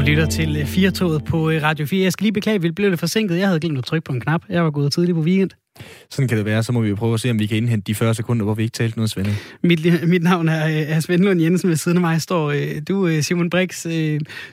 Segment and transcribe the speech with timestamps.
[0.00, 2.04] Du lytter til øh, Firtoget på øh, Radio 4.
[2.04, 3.38] Jeg skal lige beklage, vi blev lidt forsinket.
[3.38, 4.42] Jeg havde glemt at trykke på en knap.
[4.48, 5.50] Jeg var gået tidligt på weekend.
[6.10, 6.62] Sådan kan det være.
[6.62, 8.54] Så må vi jo prøve at se, om vi kan indhente de 40 sekunder, hvor
[8.54, 9.34] vi ikke talte noget, Svende.
[9.62, 9.80] Mit,
[10.12, 11.68] mit navn er, øh, er Svend Lund Jensen.
[11.68, 12.54] Ved siden af mig står
[12.88, 13.82] du, Simon Brix.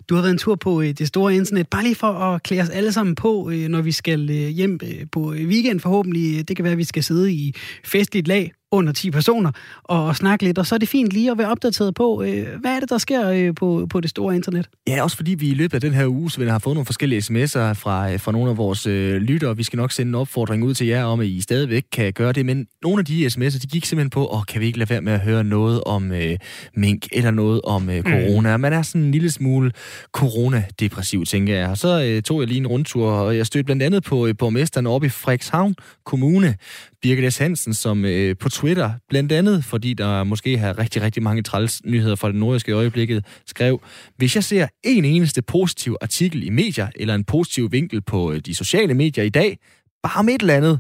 [0.10, 1.68] Du har været en tur på det store internet.
[1.68, 4.80] Bare lige for at klæde os alle sammen på, når vi skal hjem
[5.12, 6.48] på weekend forhåbentlig.
[6.48, 7.54] Det kan være, at vi skal sidde i
[7.84, 9.52] festligt lag under 10 personer
[9.84, 12.76] og snakke lidt, og så er det fint lige at være opdateret på, øh, hvad
[12.76, 14.70] er det, der sker øh, på, på det store internet?
[14.88, 16.86] Ja, også fordi vi i løbet af den her uge, så vi har fået nogle
[16.86, 19.58] forskellige sms'er fra, øh, fra nogle af vores øh, lyttere.
[19.58, 22.34] Vi skal nok sende en opfordring ud til jer om, at I stadigvæk kan gøre
[22.34, 24.90] det, men nogle af de sms'er, de gik simpelthen på, og kan vi ikke lade
[24.90, 26.38] være med at høre noget om øh,
[26.76, 28.58] mink eller noget om øh, corona.
[28.58, 28.62] Mm.
[28.62, 29.72] Man er sådan en lille smule
[30.12, 31.70] coronadepressiv, tænker jeg.
[31.70, 34.36] Og så øh, tog jeg lige en rundtur, og jeg stødte blandt andet på øh,
[34.38, 35.76] borgmesteren oppe i Frederikshavn
[36.06, 36.56] Kommune,
[37.02, 37.38] Birgit S.
[37.38, 41.82] Hansen, som øh, på Twitter, blandt andet fordi der måske har rigtig, rigtig mange træls
[41.86, 43.82] nyheder fra det nordiske øjeblikket, skrev,
[44.16, 48.40] hvis jeg ser en eneste positiv artikel i medier, eller en positiv vinkel på øh,
[48.40, 49.60] de sociale medier i dag,
[50.04, 50.80] bare om et eller andet,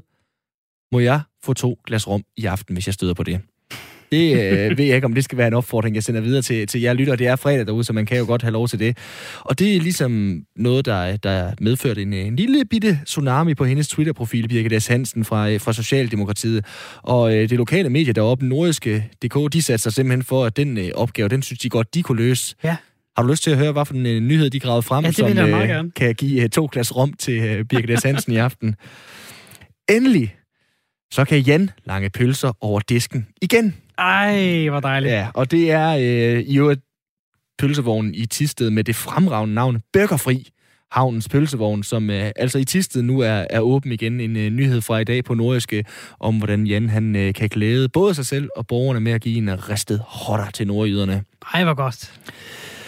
[0.91, 3.41] må jeg få to glas rum i aften, hvis jeg støder på det.
[4.11, 6.67] Det øh, ved jeg ikke, om det skal være en opfordring, jeg sender videre til,
[6.67, 7.15] til jer lytter.
[7.15, 8.97] Det er fredag derude, så man kan jo godt have lov til det.
[9.41, 13.87] Og det er ligesom noget, der, der medført en, en lille bitte tsunami på hendes
[13.87, 14.87] Twitter-profil, Birgit S.
[14.87, 16.65] Hansen fra, fra Socialdemokratiet.
[17.03, 20.77] Og øh, det lokale medie deroppe, nordiske DK, de satte sig simpelthen for, at den
[20.77, 22.55] øh, opgave, den synes de godt, de kunne løse.
[22.63, 22.75] Ja.
[23.17, 25.11] Har du lyst til at høre, hvad for en øh, nyhed, de gravede frem, ja,
[25.11, 28.03] som øh, kan give øh, to glas rom til øh, Birgit S.
[28.03, 28.75] Hansen i aften?
[29.89, 30.35] Endelig,
[31.11, 33.75] så kan Jan lange pølser over disken igen.
[33.97, 35.13] Ej, hvor dejligt.
[35.13, 36.81] Ja, og det er øh, i øvrigt
[37.57, 40.49] pølsevognen i Tisted med det fremragende navn Burgerfri.
[40.91, 44.19] Havnens pølsevogn, som øh, altså i Tisted nu er, er åben igen.
[44.19, 45.85] En øh, nyhed fra i dag på Nordiske
[46.19, 49.37] om, hvordan Jan han øh, kan glæde både sig selv og borgerne med at give
[49.37, 51.23] en ristet hotter til nordjyderne.
[51.53, 52.13] Ej, hvor godt.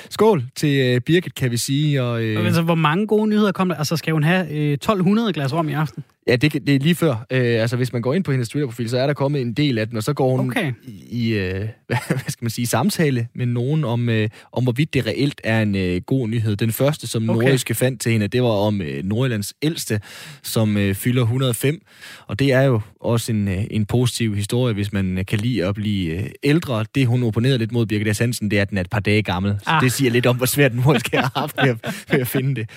[0.10, 2.04] Skål til øh, Birgit, kan vi sige.
[2.04, 2.46] Og, øh...
[2.46, 3.76] altså, hvor mange gode nyheder kom der?
[3.76, 6.04] Altså, skal hun have øh, 1200 glas rom i aften?
[6.28, 7.26] Ja, det, det er lige før.
[7.32, 9.78] Øh, altså, hvis man går ind på hendes Twitter-profil, så er der kommet en del
[9.78, 10.74] af den, og så går hun okay.
[10.84, 11.98] i, i øh, hvad
[12.28, 16.02] skal man sige, samtale med nogen om, øh, om hvorvidt det reelt er en øh,
[16.02, 16.56] god nyhed.
[16.56, 17.42] Den første, som okay.
[17.42, 20.02] Nordiske fandt til hende, det var om øh, Nordjyllands ældste,
[20.44, 21.82] som øh, fylder 105.
[22.28, 25.66] Og det er jo også en, øh, en positiv historie, hvis man øh, kan lide
[25.66, 26.86] at blive øh, ældre.
[26.96, 29.22] Det, hun opponerede lidt mod Birgit Hansen, det er, at den er et par dage
[29.22, 29.56] gammel.
[29.64, 29.82] Så ah.
[29.82, 32.56] det siger lidt om, hvor svært den måske har haft med at, med at finde
[32.56, 32.70] det.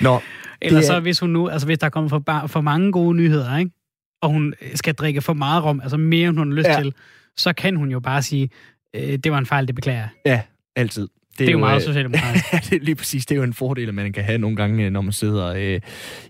[0.00, 0.20] Nå,
[0.62, 3.70] eller så hvis hun nu, altså hvis der kommer for, for mange gode nyheder, ikke?
[4.22, 6.80] og hun skal drikke for meget rom, altså mere end hun har lyst ja.
[6.82, 6.94] til,
[7.36, 8.50] så kan hun jo bare sige,
[8.94, 10.08] øh, det var en fejl, det beklager.
[10.26, 10.40] Ja,
[10.76, 11.08] altid.
[11.38, 12.44] Det er, det er jo meget øh, socialdemokratisk.
[12.70, 13.26] det er lige præcis.
[13.26, 15.80] Det er jo en fordel, at man kan have nogle gange, når man sidder øh,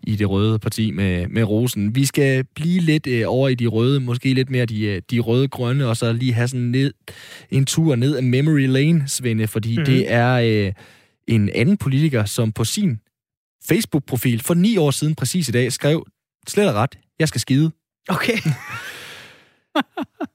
[0.02, 1.94] i det røde parti med, med rosen.
[1.94, 5.18] Vi skal blive lidt øh, over i de røde, måske lidt mere de, øh, de
[5.18, 6.92] røde-grønne, og så lige have sådan ned,
[7.50, 9.84] en tur ned af memory lane, Svende, fordi mm-hmm.
[9.84, 10.32] det er
[10.66, 10.72] øh,
[11.26, 13.00] en anden politiker, som på sin
[13.68, 16.06] Facebook-profil for ni år siden, præcis i dag, skrev
[16.48, 17.70] slet og ret, jeg skal skide.
[18.08, 18.36] Okay.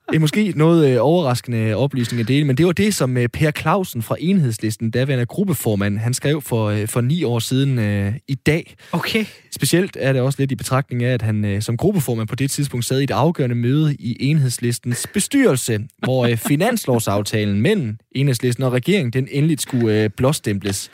[0.09, 3.27] det er måske noget øh, overraskende oplysning at dele, men det var det, som øh,
[3.29, 8.13] Per Clausen fra Enhedslisten, daværende gruppeformand, han skrev for, øh, for ni år siden øh,
[8.27, 8.75] i dag.
[8.91, 9.25] Okay.
[9.51, 12.51] Specielt er det også lidt i betragtning af, at han øh, som gruppeformand på det
[12.51, 18.71] tidspunkt sad i et afgørende møde i Enhedslistens bestyrelse, hvor øh, finanslovsaftalen mellem Enhedslisten og
[18.71, 20.91] regeringen, den endeligt skulle øh, blåstembles.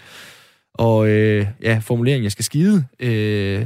[0.78, 3.66] Og øh, ja, formuleringen, jeg skal skide, øh,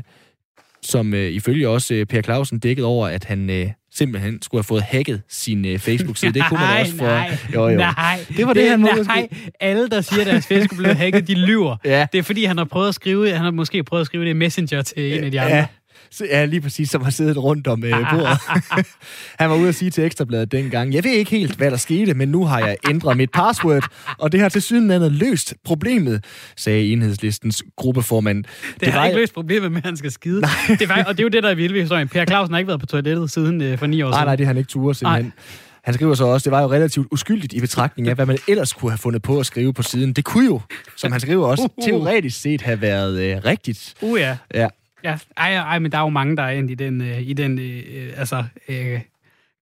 [0.82, 4.64] som øh, ifølge også øh, Per Clausen dækkede over, at han øh, simpelthen skulle have
[4.64, 6.34] fået hacket sin øh, Facebook-side.
[6.34, 7.06] Det kunne man også for...
[7.06, 7.78] Nej, jo, jo.
[7.78, 8.20] nej.
[8.38, 8.92] Det var det, det han nej.
[8.98, 9.52] Måske...
[9.60, 11.78] Alle, der siger, at deres Facebook blev hacket, de lyver.
[11.86, 12.08] Ja.
[12.12, 14.30] Det er fordi, han har prøvet at skrive, han har måske prøvet at skrive det
[14.30, 15.56] i Messenger til en af de andre.
[15.56, 15.66] Ja.
[16.20, 18.38] Ja, lige præcis, som har siddet rundt om øh, bordet.
[19.40, 22.14] han var ude at sige til Ekstrabladet dengang, jeg ved ikke helt, hvad der skete,
[22.14, 26.26] men nu har jeg ændret mit password, og det har til sydenlandet løst problemet,
[26.58, 28.44] sagde enhedslistens gruppeformand.
[28.44, 29.06] Det, det har var...
[29.06, 30.42] ikke løst problemet med, at han skal skide.
[30.80, 32.08] Det var, og det er jo det, der er vildt ved historien.
[32.08, 34.18] Per Clausen har ikke været på toilettet siden øh, for ni år siden.
[34.18, 35.26] Nej, nej, det har han ikke turet simpelthen.
[35.26, 35.32] Nej.
[35.84, 38.74] Han skriver så også, det var jo relativt uskyldigt i betragtning af, hvad man ellers
[38.74, 40.14] kunne have fundet på at skrive på siden.
[40.14, 40.62] Det kunne jo,
[40.98, 41.86] som han skriver også, uh, uh.
[41.86, 43.94] teoretisk set have været øh, rigtigt.
[44.02, 44.38] Uh ja.
[44.54, 44.68] ja.
[45.04, 47.34] Ja, ej, ej, men der er jo mange, der er endt i den, øh, i
[47.34, 49.00] den øh, altså, øh,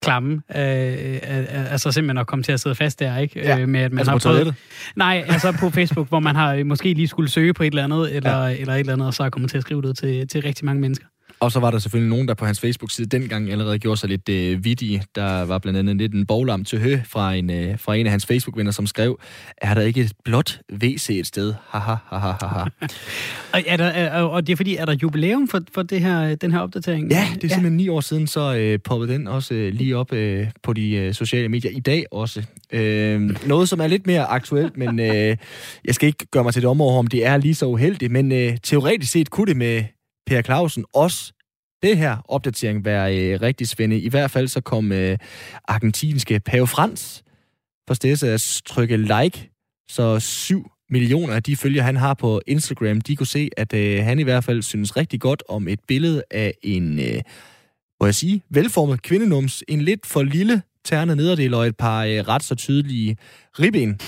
[0.01, 0.41] klamme.
[0.55, 3.39] Øh, øh, altså simpelthen at komme til at sidde fast der, ikke?
[3.39, 4.55] Ja, øh, med, at man altså har på prøvet,
[4.95, 8.15] Nej, altså på Facebook, hvor man har måske lige skulle søge på et eller andet,
[8.15, 8.55] eller, ja.
[8.55, 10.65] eller et eller andet, og så er kommet til at skrive det til, til rigtig
[10.65, 11.05] mange mennesker.
[11.41, 14.29] Og så var der selvfølgelig nogen, der på hans Facebook-side dengang allerede gjorde sig lidt
[14.29, 15.03] øh, vidige.
[15.15, 18.11] Der var blandt andet lidt en boglam til hø fra en, øh, fra en af
[18.11, 19.19] hans Facebook-venner, som skrev,
[19.57, 21.53] er der ikke et blåt WC et sted?
[21.69, 22.65] Haha, haha, haha.
[23.53, 26.35] og, er der, er, og det er fordi, er der jubilæum for, for det her,
[26.35, 27.11] den her opdatering?
[27.11, 27.53] Ja, det er ja.
[27.53, 30.91] simpelthen ni år siden, så øh, poppede den også øh, lige op øh, på de
[30.95, 31.71] øh, sociale medier.
[31.71, 32.43] I dag også.
[32.71, 35.37] Øh, noget, som er lidt mere aktuelt, men øh,
[35.85, 38.31] jeg skal ikke gøre mig til det område, om det er lige så uheldigt, men
[38.31, 39.83] øh, teoretisk set kunne det med
[40.29, 41.33] Per Clausen også
[41.83, 44.03] det her opdatering være øh, rigtig spændende.
[44.03, 45.17] I hvert fald så kom øh,
[45.67, 47.23] argentinske Pave Frans
[47.87, 49.51] for stedet at trykke like,
[49.91, 54.03] så 7 millioner af de følger, han har på Instagram, de kunne se, at øh,
[54.03, 57.21] han i hvert fald synes rigtig godt om et billede af en, øh,
[58.01, 62.11] må jeg sige, velformet kvindenums, en lidt for lille tærne nederdel og et par øh,
[62.11, 63.17] ret så tydelige
[63.59, 63.99] ribben.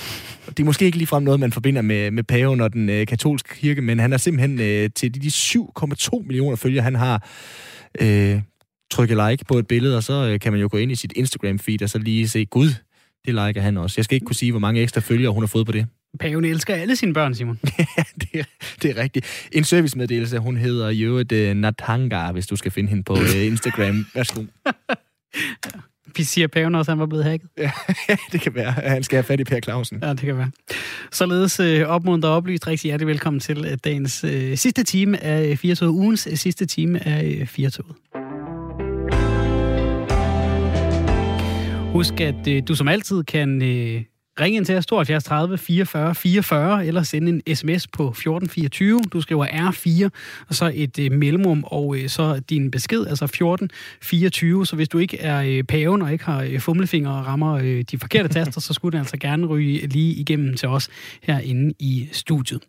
[0.47, 3.55] Det er måske ikke ligefrem noget, man forbinder med, med paven og den øh, katolske
[3.55, 7.27] kirke, men han er simpelthen øh, til de, de 7,2 millioner følgere, han har
[8.01, 8.41] øh,
[8.91, 11.13] trykket like på et billede, og så øh, kan man jo gå ind i sit
[11.17, 12.69] Instagram-feed og så lige se, gud,
[13.25, 13.93] det liker han også.
[13.97, 15.87] Jeg skal ikke kunne sige, hvor mange ekstra følgere hun har fået på det.
[16.19, 17.59] Paven elsker alle sine børn, Simon.
[17.97, 18.43] ja, det er,
[18.81, 19.49] det er rigtigt.
[19.51, 23.45] En servicemeddelelse, hun hedder jo et uh, Natanga, hvis du skal finde hende på uh,
[23.45, 24.05] Instagram.
[24.15, 24.43] Værsgo.
[26.17, 27.49] Vi siger paven også, han var blevet hacket.
[27.57, 27.71] Ja,
[28.31, 28.71] det kan være.
[28.71, 29.99] Han skal have fat i Per Clausen.
[30.03, 30.51] Ja, det kan være.
[31.11, 32.67] Således øh, opmuntret og oplyst.
[32.67, 35.91] Rigtig hjertelig velkommen til øh, dagens øh, sidste time af Firtoget.
[35.91, 37.95] Ugens øh, sidste time af øh, Firtoget.
[41.91, 44.01] Husk, at øh, du som altid kan øh,
[44.39, 49.01] Ring ind til os 72 30 44 44, eller send en sms på 1424.
[49.13, 50.09] Du skriver R4,
[50.47, 54.65] og så et øh, mellemrum, og øh, så din besked, altså 1424.
[54.65, 57.81] Så hvis du ikke er øh, paven og ikke har øh, fumlefinger og rammer øh,
[57.91, 60.89] de forkerte taster, så skulle det altså gerne ryge lige igennem til os
[61.21, 62.61] herinde i studiet.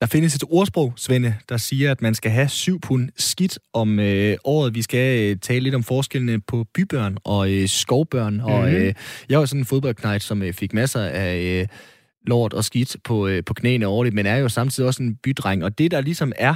[0.00, 4.00] Der findes et ordsprog, Svende, der siger, at man skal have syv pund skidt om
[4.00, 4.74] øh, året.
[4.74, 8.34] Vi skal øh, tale lidt om forskellene på bybørn og øh, skovbørn.
[8.34, 8.52] Mm-hmm.
[8.52, 8.76] Og mhm.
[8.76, 8.94] øh,
[9.28, 11.66] jeg var sådan en fodboldknejt, som øh, fik masser af øh,
[12.26, 15.64] lort og skidt på, øh, på knæene årligt, men er jo samtidig også en bydreng.
[15.64, 16.54] Og det, der ligesom er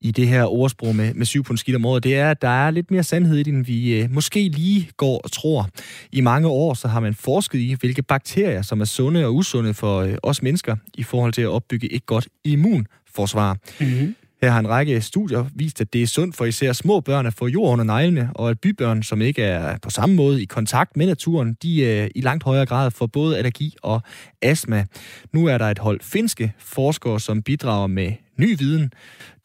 [0.00, 2.48] i det her ordsprog med, med syv pund skidt om året, det er, at der
[2.48, 5.68] er lidt mere sandhed i det, end vi øh, måske lige går og tror.
[6.12, 9.74] I mange år så har man forsket i, hvilke bakterier, som er sunde og usunde
[9.74, 13.58] for øh, os mennesker, i forhold til at opbygge et godt immunforsvar.
[13.80, 14.14] Mm-hmm.
[14.42, 17.34] Her har en række studier vist, at det er sundt for især små børn at
[17.34, 20.96] få jord under neglene, og at bybørn, som ikke er på samme måde i kontakt
[20.96, 24.02] med naturen, de er i langt højere grad får både allergi og
[24.42, 24.86] astma.
[25.32, 28.92] Nu er der et hold finske forskere, som bidrager med ny viden.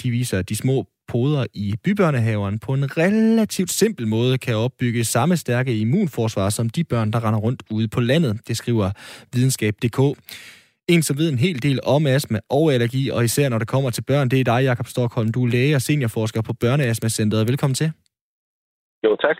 [0.03, 5.05] De viser, at de små poder i bybørnehaveren på en relativt simpel måde kan opbygge
[5.05, 8.39] samme stærke immunforsvar som de børn, der render rundt ude på landet.
[8.47, 8.91] Det skriver
[9.33, 9.99] videnskab.dk.
[10.93, 13.89] En, som ved en hel del om astma og allergi, og især når det kommer
[13.89, 15.29] til børn, det er dig, Jakob Stockholm.
[15.35, 17.47] Du er læge og seniorforsker på Børneastma-centret.
[17.51, 17.89] Velkommen til.
[19.05, 19.39] Jo, tak.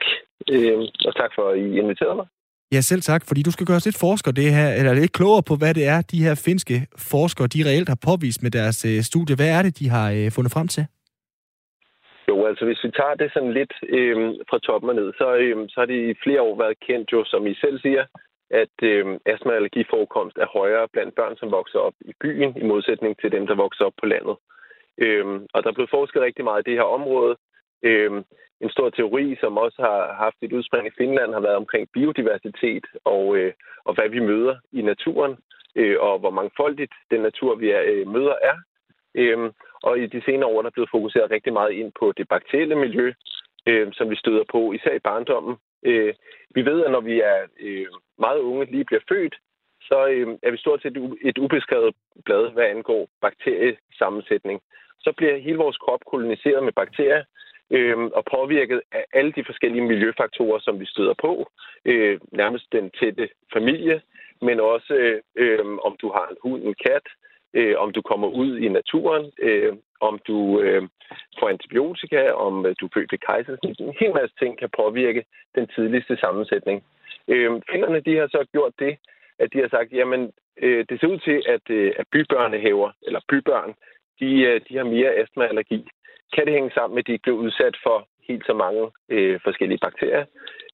[0.54, 0.78] Øh,
[1.08, 2.28] og tak for, at I inviterede mig.
[2.76, 5.44] Ja, selv tak, fordi du skal gøre os lidt forsker det her, eller lidt klogere
[5.50, 6.76] på, hvad det er, de her finske
[7.14, 9.36] forskere, de reelt har påvist med deres øh, studie.
[9.40, 10.84] Hvad er det, de har øh, fundet frem til?
[12.30, 14.16] Jo, altså hvis vi tager det sådan lidt øh,
[14.50, 17.22] fra toppen og ned, så, øh, så har det i flere år været kendt jo,
[17.32, 18.04] som I selv siger,
[18.52, 22.64] at øh, astma- og allergiforekomst er højere blandt børn, som vokser op i byen, i
[22.64, 24.36] modsætning til dem, der vokser op på landet.
[24.98, 27.36] Øh, og der er blevet forsket rigtig meget i det her område.
[27.84, 28.12] Øh,
[28.62, 32.86] en stor teori, som også har haft et udspring i Finland, har været omkring biodiversitet
[33.06, 33.54] og, øh,
[33.86, 35.38] og hvad vi møder i naturen,
[35.76, 38.58] øh, og hvor mangfoldigt den natur, vi er, øh, møder, er.
[39.16, 39.52] Øh,
[39.84, 42.76] og i de senere år er der blevet fokuseret rigtig meget ind på det bakterielle
[42.76, 43.14] miljø,
[43.68, 45.56] øh, som vi støder på, især i barndommen.
[45.84, 46.14] Øh,
[46.56, 47.88] vi ved, at når vi er øh,
[48.20, 49.36] meget unge, lige bliver født,
[49.82, 54.62] så øh, er vi stort set et ubeskrevet blad, hvad angår bakteriesammensætning.
[55.00, 57.24] Så bliver hele vores krop koloniseret med bakterier,
[57.72, 61.52] øh, og påvirket af alle de forskellige miljøfaktorer, som vi støder på.
[61.86, 64.02] Øh, nærmest den tætte familie,
[64.42, 67.08] men også øh, øh om du har en hund, en kat,
[67.54, 70.84] øh, om du kommer ud i naturen, øh, om du øh,
[71.40, 73.80] får antibiotika, om øh, du er født ved kejsersnit.
[73.80, 76.84] En hel masse ting kan påvirke den tidligste sammensætning.
[77.28, 78.98] Øh, finderne de har så gjort det,
[79.40, 80.32] at de har sagt, jamen
[80.62, 83.74] øh, det ser ud til, at, øh, at bybørnehaver, eller bybørn,
[84.20, 85.88] de, øh, de har mere astmaallergi
[86.34, 89.40] kan det hænge sammen med, at de ikke blev udsat for helt så mange øh,
[89.44, 90.26] forskellige bakterier.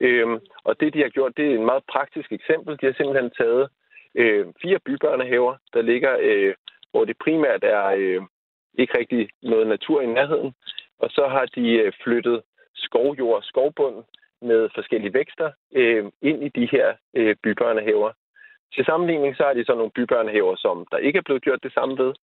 [0.01, 0.27] Øh,
[0.63, 2.77] og det, de har gjort, det er en meget praktisk eksempel.
[2.81, 3.69] De har simpelthen taget
[4.15, 6.53] øh, fire bybørnehaver, der ligger, øh,
[6.91, 8.21] hvor det primært er øh,
[8.77, 10.53] ikke rigtig noget natur i nærheden.
[10.99, 12.41] Og så har de øh, flyttet
[12.75, 13.95] skovjord og skovbund
[14.41, 18.11] med forskellige vækster øh, ind i de her øh, bybørnehaver.
[18.75, 21.73] Til sammenligning så har de så nogle bybørnehaver, som der ikke er blevet gjort det
[21.73, 22.13] samme ved.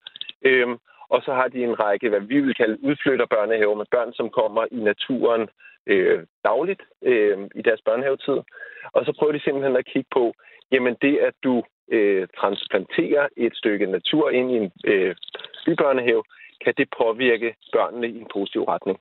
[0.43, 4.31] Øhm, og så har de en række, hvad vi vil kalde udflytterbørnehaver med børn, som
[4.31, 5.49] kommer i naturen
[5.87, 8.39] øh, dagligt øh, i deres børnehavetid.
[8.93, 10.35] Og så prøver de simpelthen at kigge på,
[10.73, 15.17] jamen det, at du øh, transplanterer et stykke natur ind i en øh,
[15.67, 16.23] bybørnehave,
[16.65, 18.99] kan det påvirke børnene i en positiv retning.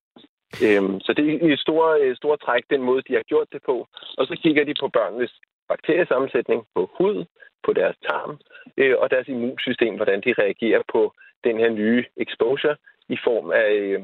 [0.66, 3.62] Øhm, så det er i store, øh, store træk den måde, de har gjort det
[3.66, 3.88] på.
[4.18, 5.34] Og så kigger de på børnenes
[5.68, 7.26] bakteriesammensætning, på hud,
[7.66, 8.40] på deres tarm
[8.78, 12.76] øh, og deres immunsystem, hvordan de reagerer på den her nye exposure
[13.10, 14.02] i form af, øh,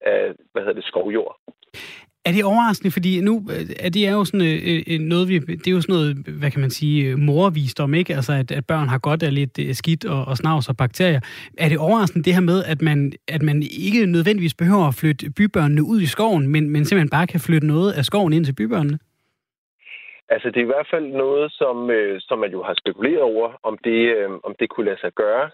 [0.00, 1.36] af hvad hedder det, skovjord.
[2.26, 3.34] Er det overraskende, fordi nu
[3.86, 6.50] er det er jo sådan øh, øh, noget, vi, det er jo sådan noget, hvad
[6.50, 8.14] kan man sige, morvisdom, ikke?
[8.14, 11.20] Altså, at, at børn har godt af lidt øh, skidt og, og snavs og bakterier.
[11.58, 15.30] Er det overraskende det her med, at man, at man ikke nødvendigvis behøver at flytte
[15.38, 18.54] bybørnene ud i skoven, men, men simpelthen bare kan flytte noget af skoven ind til
[18.60, 18.98] bybørnene?
[20.28, 23.48] Altså, det er i hvert fald noget, som, øh, som man jo har spekuleret over,
[23.62, 25.50] om det, øh, om det kunne lade sig gøre.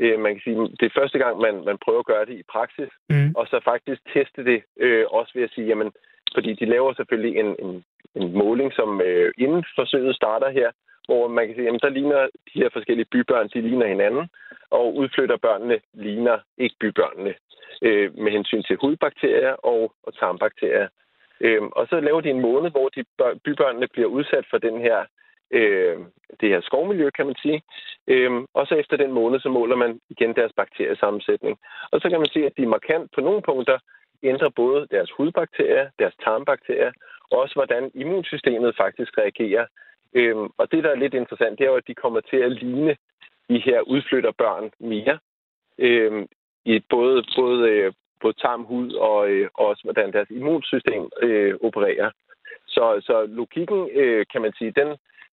[0.00, 2.50] Øh, man kan sige, det er første gang, man, man prøver at gøre det i
[2.54, 3.30] praksis, mm.
[3.38, 5.90] og så faktisk teste det øh, også ved at sige, jamen,
[6.34, 10.70] fordi de laver selvfølgelig en, en, en måling, som øh, inden forsøget starter her,
[11.06, 12.22] hvor man kan sige, at der ligner
[12.54, 14.28] de her forskellige bybørn, de ligner hinanden,
[14.70, 17.34] og udflytter børnene ligner ikke bybørnene
[17.82, 20.88] øh, med hensyn til hudbakterier og, og tarmbakterier.
[21.40, 23.04] Øh, og så laver de en måned, hvor de
[23.44, 25.04] bybørnene bliver udsat for den her
[25.50, 25.98] øh,
[26.40, 27.62] det her skovmiljø, kan man sige.
[28.06, 31.58] Øhm, og så efter den måned, så måler man igen deres bakteriesammensætning.
[31.92, 33.78] Og så kan man se, at de markant på nogle punkter
[34.22, 36.92] ændrer både deres hudbakterier, deres tarmbakterier,
[37.30, 39.66] og også hvordan immunsystemet faktisk reagerer.
[40.14, 42.52] Øhm, og det, der er lidt interessant, det er jo, at de kommer til at
[42.52, 42.96] ligne
[43.48, 45.18] de her udflytterbørn mere.
[45.78, 46.28] Øhm,
[46.64, 52.10] i både, både, øh, både tarm, hud og, øh, også hvordan deres immunsystem øh, opererer.
[52.66, 54.88] Så, så logikken, øh, kan man sige, den,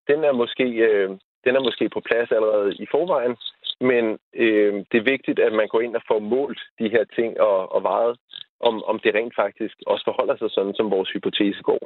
[0.08, 1.10] den er måske øh,
[1.46, 3.36] den er måske på plads allerede i forvejen,
[3.80, 7.40] men øh, det er vigtigt, at man går ind og får målt de her ting
[7.40, 8.18] og, og vejet,
[8.68, 11.84] om, om det rent faktisk også forholder sig sådan, som vores hypotese går.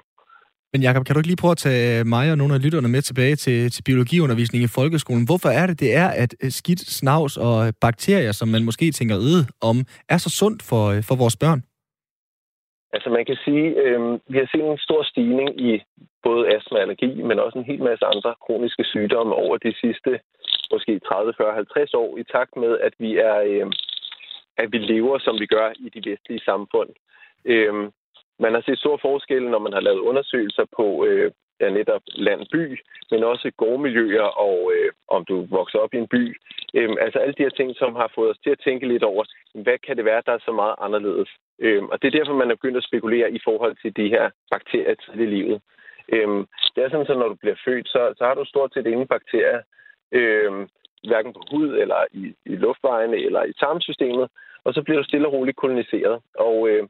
[0.74, 3.01] Men Jacob, kan du ikke lige prøve at tage mig og nogle af lytterne med
[3.01, 5.25] tilbage til, til biologiundervisning i folkeskolen?
[5.30, 9.15] Hvorfor er det, det er, at øh, skidt, snavs og bakterier, som man måske tænker
[9.30, 9.77] øde om,
[10.10, 11.62] er så sundt for, øh, for vores børn?
[12.96, 14.00] Altså man kan sige, øh,
[14.32, 15.72] vi har set en stor stigning i
[16.24, 20.12] både astma og allergi, men også en hel masse andre kroniske sygdomme over de sidste
[20.74, 23.65] måske 30, 40, 50 år, i takt med, at vi er øh,
[24.58, 26.90] at vi lever, som vi gør i de vestlige samfund.
[27.46, 27.92] Øhm,
[28.40, 32.80] man har set stor forskel, når man har lavet undersøgelser på øh, ja, netop land-by,
[33.12, 36.38] men også gårdmiljøer og øh, om du vokser op i en by.
[36.74, 39.24] Øhm, altså alle de her ting, som har fået os til at tænke lidt over,
[39.54, 41.30] hvad kan det være, der er så meget anderledes?
[41.60, 44.30] Øhm, og det er derfor, man er begyndt at spekulere i forhold til de her
[44.52, 45.62] bakterier til i livet.
[46.14, 48.88] Øhm, det er sådan, at når du bliver født, så, så har du stort set
[48.88, 49.62] ingen bakterier,
[50.20, 50.70] Øhm,
[51.08, 54.28] hverken på hud eller i, i luftvejene eller i tarmsystemet,
[54.64, 56.22] og så bliver du stille og roligt koloniseret.
[56.36, 56.88] Og øh,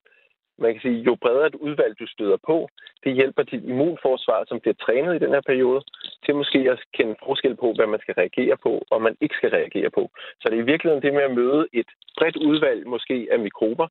[0.57, 2.69] man kan sige, jo bredere et udvalg du støder på,
[3.03, 5.81] det hjælper dit immunforsvar, som bliver trænet i den her periode,
[6.25, 9.49] til måske at kende forskel på, hvad man skal reagere på, og man ikke skal
[9.49, 10.11] reagere på.
[10.39, 13.87] Så det er i virkeligheden det med at møde et bredt udvalg måske af mikrober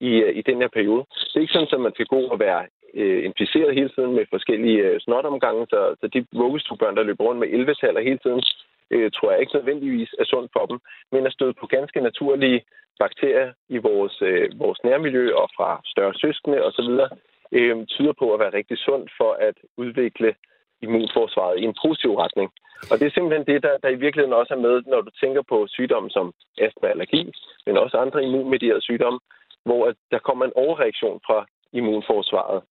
[0.00, 1.04] i, øh, i den her periode.
[1.10, 4.24] Det er ikke sådan, at man skal gå og være øh, inficeret hele tiden med
[4.30, 8.42] forskellige øh, snotomgange, så, så de vuggestuebørn, der løber rundt med 11-taller hele tiden,
[8.90, 10.78] øh, tror jeg ikke nødvendigvis er sundt for dem,
[11.12, 12.60] men at støde på ganske naturlige
[12.98, 16.90] bakterier i vores, øh, vores nærmiljø og fra større søskende osv.,
[17.52, 20.34] øh, tyder på at være rigtig sundt for at udvikle
[20.82, 22.50] immunforsvaret i en positiv retning.
[22.90, 25.42] Og det er simpelthen det, der, der i virkeligheden også er med, når du tænker
[25.42, 27.32] på sygdomme som astma allergi,
[27.66, 29.20] men også andre immunmedierede sygdomme,
[29.64, 32.62] hvor der kommer en overreaktion fra immunforsvaret.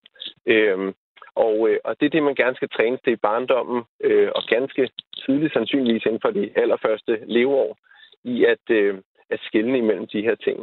[0.45, 0.93] Øhm,
[1.36, 4.44] og, øh, og det er det, man gerne skal trænes til i barndommen, øh, og
[4.56, 4.89] ganske
[5.24, 7.77] tydeligt sandsynligvis inden for de allerførste leveår,
[8.24, 8.94] i at, øh,
[9.30, 10.58] at skille imellem de her ting.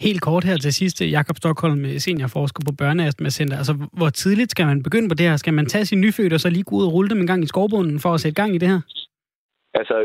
[0.00, 3.56] Helt kort her til sidst, Jakob Stockholm, seniorforsker på Børneastma Center.
[3.56, 5.36] Altså, hvor tidligt skal man begynde på det her?
[5.36, 7.42] Skal man tage sin nyfødte og så lige gå ud og rulle dem en gang
[7.44, 8.80] i skovbunden for at sætte gang i det her?
[9.74, 9.96] Altså,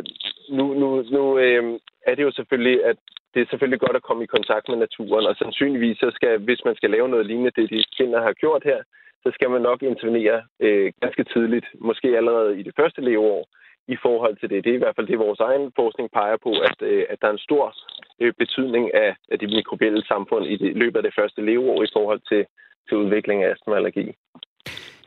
[0.57, 1.63] nu, nu, nu øh,
[2.07, 2.97] er det jo selvfølgelig, at
[3.33, 6.61] det er selvfølgelig godt at komme i kontakt med naturen, og sandsynligvis, så skal, hvis
[6.65, 8.79] man skal lave noget lignende, det de kvinder har gjort her,
[9.23, 13.43] så skal man nok intervenere øh, ganske tidligt, måske allerede i det første leveår,
[13.87, 14.63] i forhold til det.
[14.63, 17.27] Det er i hvert fald det, vores egen forskning peger på, at, øh, at der
[17.27, 17.75] er en stor
[18.21, 21.91] øh, betydning af, af det mikrobielle samfund i det, løbet af det første leveår i
[21.93, 22.45] forhold til,
[22.87, 24.05] til udvikling af astma-allergi.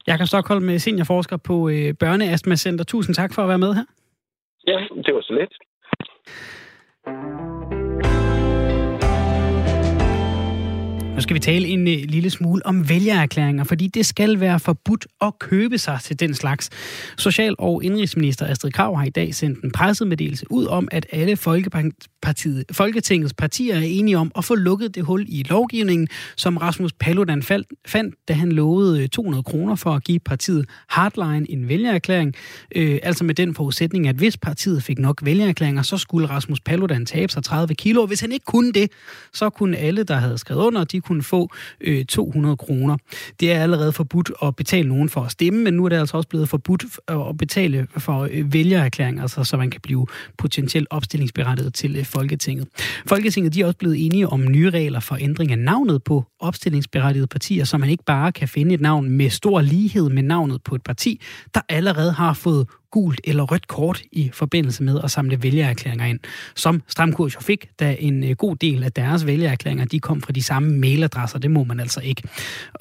[0.06, 2.84] Jakob Stockholm, seniorforsker på øh, Børneastma Center.
[2.84, 3.86] Tusind tak for at være med her.
[4.66, 5.52] Ja, det var så let.
[11.16, 15.06] Nu skal vi tale en øh, lille smule om vælgererklæringer, fordi det skal være forbudt
[15.20, 16.70] at købe sig til den slags.
[17.18, 21.36] Social- og indrigsminister Astrid Krav har i dag sendt en pressemeddelelse ud om, at alle
[21.36, 26.92] Folkepartiet, Folketingets partier er enige om at få lukket det hul i lovgivningen, som Rasmus
[26.92, 32.34] Paludan fandt, da han lovede øh, 200 kroner for at give partiet Hardline en vælgererklæring.
[32.74, 37.06] Øh, altså med den forudsætning, at hvis partiet fik nok vælgererklæringer, så skulle Rasmus Paludan
[37.06, 38.06] tabe sig 30 kilo.
[38.06, 38.90] Hvis han ikke kunne det,
[39.32, 42.96] så kunne alle, der havde skrevet under, de kunne få øh, 200 kroner.
[43.40, 46.16] Det er allerede forbudt at betale nogen for at stemme, men nu er det altså
[46.16, 50.06] også blevet forbudt at betale for øh, vælgererklæringer, altså, så man kan blive
[50.38, 52.68] potentielt opstillingsberettiget til øh, Folketinget.
[53.06, 57.26] Folketinget de er også blevet enige om nye regler for ændring af navnet på opstillingsberettigede
[57.26, 60.74] partier, så man ikke bare kan finde et navn med stor lighed med navnet på
[60.74, 61.20] et parti,
[61.54, 66.20] der allerede har fået gult eller rødt kort i forbindelse med at samle vælgererklæringer ind,
[66.54, 70.32] som Stramkurs jo fik, da en øh, god del af deres vælgererklæringer, de kom fra
[70.32, 71.38] de samme mailadresser.
[71.38, 72.22] Det må man altså ikke.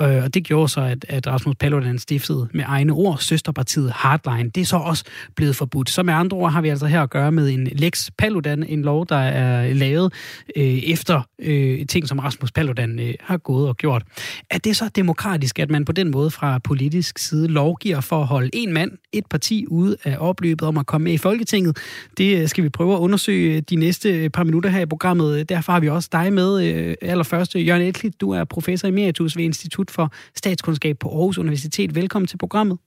[0.02, 4.50] Øh, og det gjorde så, at, at Rasmus Paludan stiftede med egne ord søsterpartiet Hardline.
[4.50, 5.04] Det er så også
[5.36, 5.90] blevet forbudt.
[5.90, 8.82] Så med andre ord har vi altså her at gøre med en Lex Paludan, en
[8.82, 10.14] lov, der er lavet
[10.56, 14.04] øh, efter øh, ting, som Rasmus Paludan øh, har gået og gjort.
[14.50, 18.28] Er det så demokratisk, at man på den måde fra politisk side lovgiver for at
[18.28, 21.74] holde en mand, et parti ude af opløbet om at komme med i Folketinget.
[22.18, 25.50] Det øh, skal vi prøve at undersøge de næste øh, par minutter her i programmet.
[25.50, 27.56] Derfor har vi også dig med øh, allerførst.
[27.56, 31.96] Jørgen Elklit, du er professor emeritus ved Institut for Statskundskab på Aarhus Universitet.
[31.96, 32.78] Velkommen til programmet.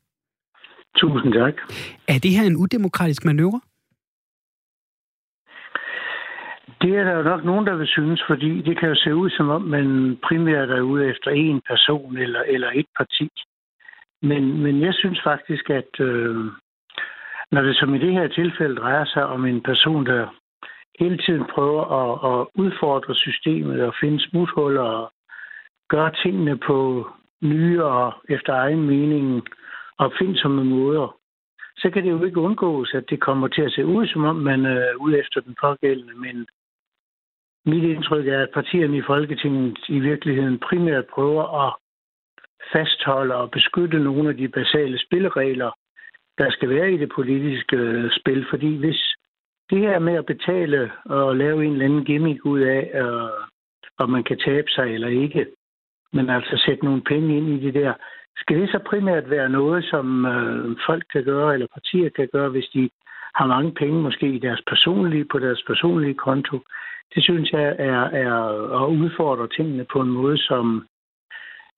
[0.96, 1.54] Tusind tak.
[2.08, 3.60] Er det her en udemokratisk manøvre?
[6.82, 9.30] Det er der jo nok nogen, der vil synes, fordi det kan jo se ud
[9.30, 13.28] som om, man primært er ude efter en person eller, eller et parti.
[14.22, 16.36] Men, men jeg synes faktisk, at øh,
[17.52, 20.38] når det som i det her tilfælde drejer sig om en person, der
[21.00, 25.12] hele tiden prøver at, at udfordre systemet og finde smuthuller og
[25.88, 27.08] gøre tingene på
[27.42, 29.48] nye og efter egen mening
[29.98, 31.16] opfindsomme måder,
[31.76, 34.36] så kan det jo ikke undgås, at det kommer til at se ud, som om
[34.36, 36.14] man er ude efter den pågældende.
[36.14, 36.46] Men
[37.66, 41.74] mit indtryk er, at partierne i Folketinget i virkeligheden primært prøver at
[42.72, 45.70] fastholde og beskytte nogle af de basale spilleregler,
[46.38, 48.46] der skal være i det politiske øh, spil.
[48.50, 49.14] Fordi hvis
[49.70, 53.44] det her med at betale og lave en eller anden gimmick ud af, øh,
[53.98, 55.46] om man kan tabe sig eller ikke,
[56.12, 57.92] men altså sætte nogle penge ind i det der,
[58.36, 62.48] skal det så primært være noget, som øh, folk kan gøre, eller partier kan gøre,
[62.48, 62.90] hvis de
[63.34, 66.60] har mange penge måske i deres personlige, på deres personlige konto?
[67.14, 68.34] Det synes jeg er, er
[68.82, 70.86] at udfordre tingene på en måde, som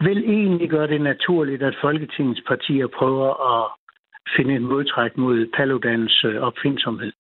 [0.01, 3.71] vil egentlig gøre det naturligt, at Folketingets partier prøver at
[4.37, 7.13] finde en modtræk mod Paludans øh, opfindsomhed.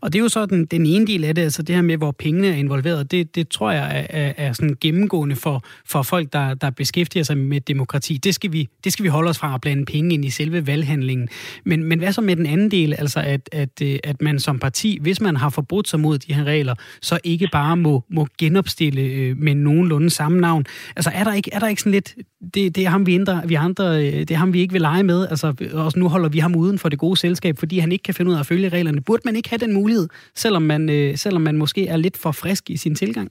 [0.00, 1.96] Og det er jo så den, den ene del af det, altså det her med,
[1.96, 6.02] hvor pengene er involveret, det, det tror jeg er, er, er sådan gennemgående for, for
[6.02, 8.16] folk, der, der beskæftiger sig med demokrati.
[8.16, 10.66] Det skal, vi, det skal vi holde os fra at blande penge ind i selve
[10.66, 11.28] valghandlingen.
[11.64, 14.58] Men, men hvad så med den anden del, altså at, at, øh, at man som
[14.58, 18.26] parti, hvis man har forbrudt sig mod de her regler, så ikke bare må, må
[18.38, 20.64] genopstille øh, med nogenlunde samme navn.
[20.96, 22.14] Altså er der ikke, er der ikke sådan lidt,
[22.54, 24.80] det, det er ham vi, ændrer, vi andre, øh, det er ham vi ikke vil
[24.80, 27.92] lege med, altså også nu holder vi ham uden for det gode selskab, fordi han
[27.92, 29.00] ikke kan finde ud af at følge reglerne.
[29.00, 32.32] Burde man ikke have den mulighed, selvom man, øh, selvom man måske er lidt for
[32.42, 33.30] frisk i sin tilgang?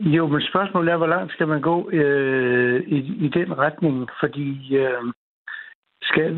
[0.00, 4.08] Jo, men spørgsmålet er, hvor langt skal man gå øh, i, i den retning?
[4.20, 5.02] Fordi øh,
[6.02, 6.32] skal,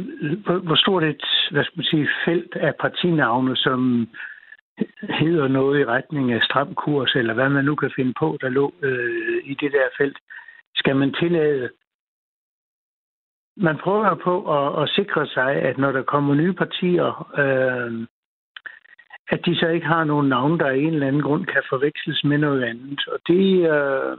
[0.45, 4.09] hvor, hvor stort et hvad skal man sige, felt af partinavne, som
[5.21, 8.49] hedder noget i retning af stram kurs, eller hvad man nu kan finde på, der
[8.49, 10.19] lå øh, i det der felt,
[10.75, 11.71] skal man tillade
[13.57, 18.07] man prøver på at, at sikre sig, at når der kommer nye partier, øh,
[19.29, 22.25] at de så ikke har nogen navn, der af en eller anden grund kan forveksles
[22.25, 23.01] med noget andet.
[23.09, 24.17] Og det, øh,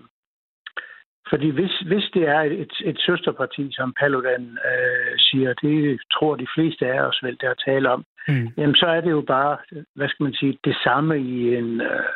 [1.30, 6.48] fordi hvis, hvis det er et, et søsterparti, som Paludan øh, siger, det tror de
[6.56, 8.48] fleste af os vel, der tale om, mm.
[8.58, 9.58] jamen så er det jo bare,
[9.96, 12.14] hvad skal man sige, det samme i en, øh,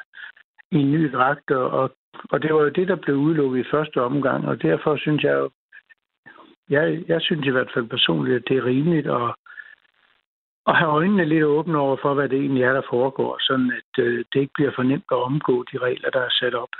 [0.72, 1.92] i en ny dragt, og,
[2.30, 5.34] og det var jo det, der blev udelukket i første omgang, og derfor synes jeg
[5.34, 5.50] jo,
[6.70, 9.30] jeg, jeg synes i hvert fald personligt, at det er rimeligt at,
[10.68, 14.04] at have øjnene lidt åbne over for, hvad det egentlig er, der foregår, sådan at
[14.04, 16.74] øh, det ikke bliver for nemt at omgå de regler, der er sat op.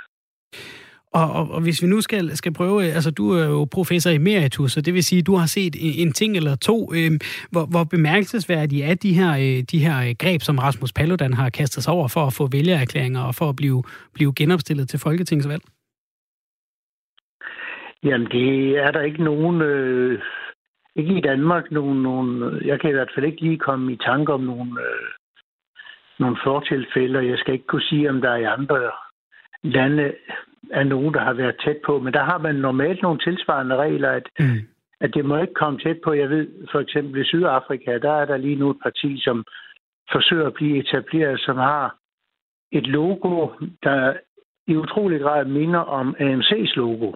[1.12, 4.10] Og, og, og hvis vi nu skal, skal prøve, øh, altså du er jo professor
[4.10, 6.94] emeritus, så det vil sige, at du har set en ting eller to.
[6.94, 7.10] Øh,
[7.50, 11.50] hvor, hvor bemærkelsesværdige er de her, øh, de her øh, greb, som Rasmus Paludan har
[11.50, 13.82] kastet sig over for at få vælgererklæringer og for at blive,
[14.14, 15.62] blive genopstillet til folketingsvalg?
[18.04, 19.60] Jamen, det er der ikke nogen...
[19.62, 20.22] Øh,
[20.96, 22.60] ikke i Danmark nogen, nogen...
[22.64, 25.08] Jeg kan i hvert fald ikke lige komme i tanke om nogle, øh,
[26.18, 28.90] nogle fortilfælde, jeg skal ikke kunne sige, om der er i andre
[29.62, 30.14] lande
[30.70, 31.98] er nogen, der har været tæt på.
[31.98, 34.58] Men der har man normalt nogle tilsvarende regler, at, mm.
[35.00, 36.12] at det må ikke komme tæt på.
[36.12, 39.44] Jeg ved for eksempel i Sydafrika, der er der lige nu et parti, som
[40.12, 41.96] forsøger at blive etableret, som har
[42.72, 43.48] et logo,
[43.82, 44.14] der
[44.66, 47.12] i utrolig grad minder om AMC's logo.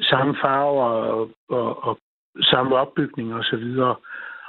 [0.00, 1.98] Samme farver og, og, og
[2.40, 3.96] samme opbygning og så videre.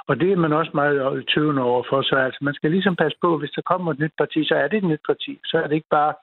[0.08, 2.02] Og det er man også meget tøvende over for.
[2.02, 4.68] Så altså, man skal ligesom passe på, hvis der kommer et nyt parti, så er
[4.68, 5.40] det et nyt parti.
[5.44, 6.14] Så er det ikke bare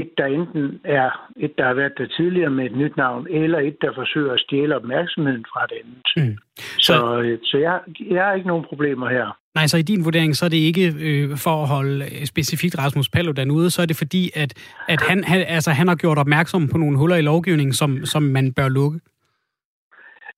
[0.00, 3.58] et, der enten er et, der har været der tidligere med et nyt navn, eller
[3.58, 6.08] et, der forsøger at stjæle opmærksomheden fra det andet.
[6.16, 6.38] Mm.
[6.56, 7.80] Så, så, øh, så jeg,
[8.10, 9.38] jeg har ikke nogen problemer her.
[9.54, 12.78] Nej, så i din vurdering, så er det ikke øh, for at holde øh, specifikt
[12.78, 14.50] Rasmus Paludan ude, så er det fordi, at,
[14.88, 18.22] at han, han, altså, han har gjort opmærksom på nogle huller i lovgivningen, som, som
[18.22, 19.00] man bør lukke.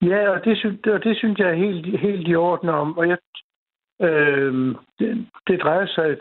[0.03, 2.99] Ja, og det, synes, og det synes jeg er helt, helt i orden om.
[2.99, 3.19] Og jeg,
[4.03, 6.17] øh, det, det drejer sig,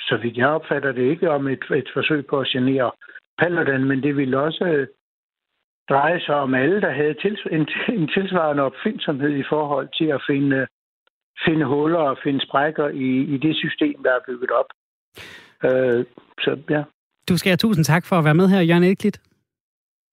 [0.00, 2.90] så vidt jeg opfatter det, ikke om et, et forsøg på at genere
[3.38, 4.86] Paludan, men det ville også øh,
[5.88, 10.22] dreje sig om alle, der havde tils, en, en tilsvarende opfindsomhed i forhold til at
[10.30, 10.66] finde,
[11.46, 14.70] finde huller og finde sprækker i, i det system, der er bygget op.
[15.64, 16.04] Øh,
[16.44, 16.82] så ja.
[17.28, 19.20] Du skal have tusind tak for at være med her, Jørgen Edklit.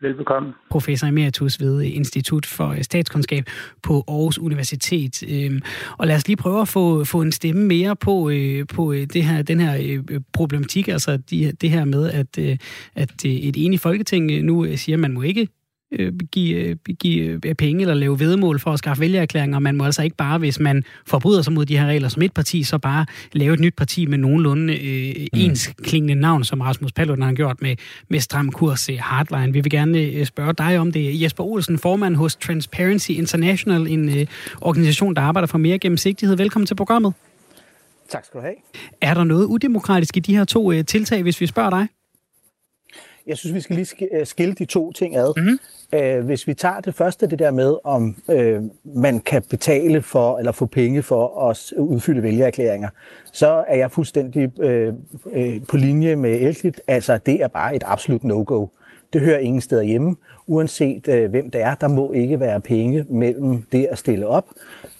[0.01, 0.53] Velbekomme.
[0.69, 3.43] Professor emeritus ved Institut for øh, Statskundskab
[3.83, 5.23] på Aarhus Universitet.
[5.29, 5.61] Øhm,
[5.97, 9.07] og lad os lige prøve at få, få en stemme mere på, øh, på øh,
[9.13, 10.01] det her, den her
[10.33, 12.59] problematik, altså de, det her med, at,
[12.95, 15.47] at et enigt folketing nu siger, at man må ikke
[15.91, 19.59] øh, give, øh, give øh, penge eller lave vedmål for at skaffe vælgererklæringer.
[19.59, 22.33] Man må altså ikke bare, hvis man forbryder sig mod de her regler som et
[22.33, 25.39] parti, så bare lave et nyt parti med nogenlunde øh, mm.
[25.39, 27.75] ensklingende navn, som Rasmus Paludan har gjort med,
[28.09, 29.53] med Stram Kurs Hardline.
[29.53, 31.21] Vi vil gerne spørge dig om det.
[31.21, 34.25] Jesper Olsen, formand hos Transparency International, en øh,
[34.61, 36.37] organisation, der arbejder for mere gennemsigtighed.
[36.37, 37.13] Velkommen til programmet.
[38.09, 38.55] Tak skal du have.
[39.01, 41.87] Er der noget udemokratisk i de her to øh, tiltag, hvis vi spørger dig?
[43.29, 45.33] Jeg synes, vi skal lige skille de to ting ad.
[45.37, 45.59] Mm-hmm.
[45.93, 50.37] Øh, hvis vi tager det første, det der med, om øh, man kan betale for
[50.37, 52.89] eller få penge for at udfylde vælgererklæringer,
[53.31, 54.93] så er jeg fuldstændig øh,
[55.31, 56.81] øh, på linje med Elklit.
[56.87, 58.67] Altså, det er bare et absolut no-go.
[59.13, 60.15] Det hører ingen steder hjemme.
[60.47, 64.45] Uanset øh, hvem det er, der må ikke være penge mellem det at stille op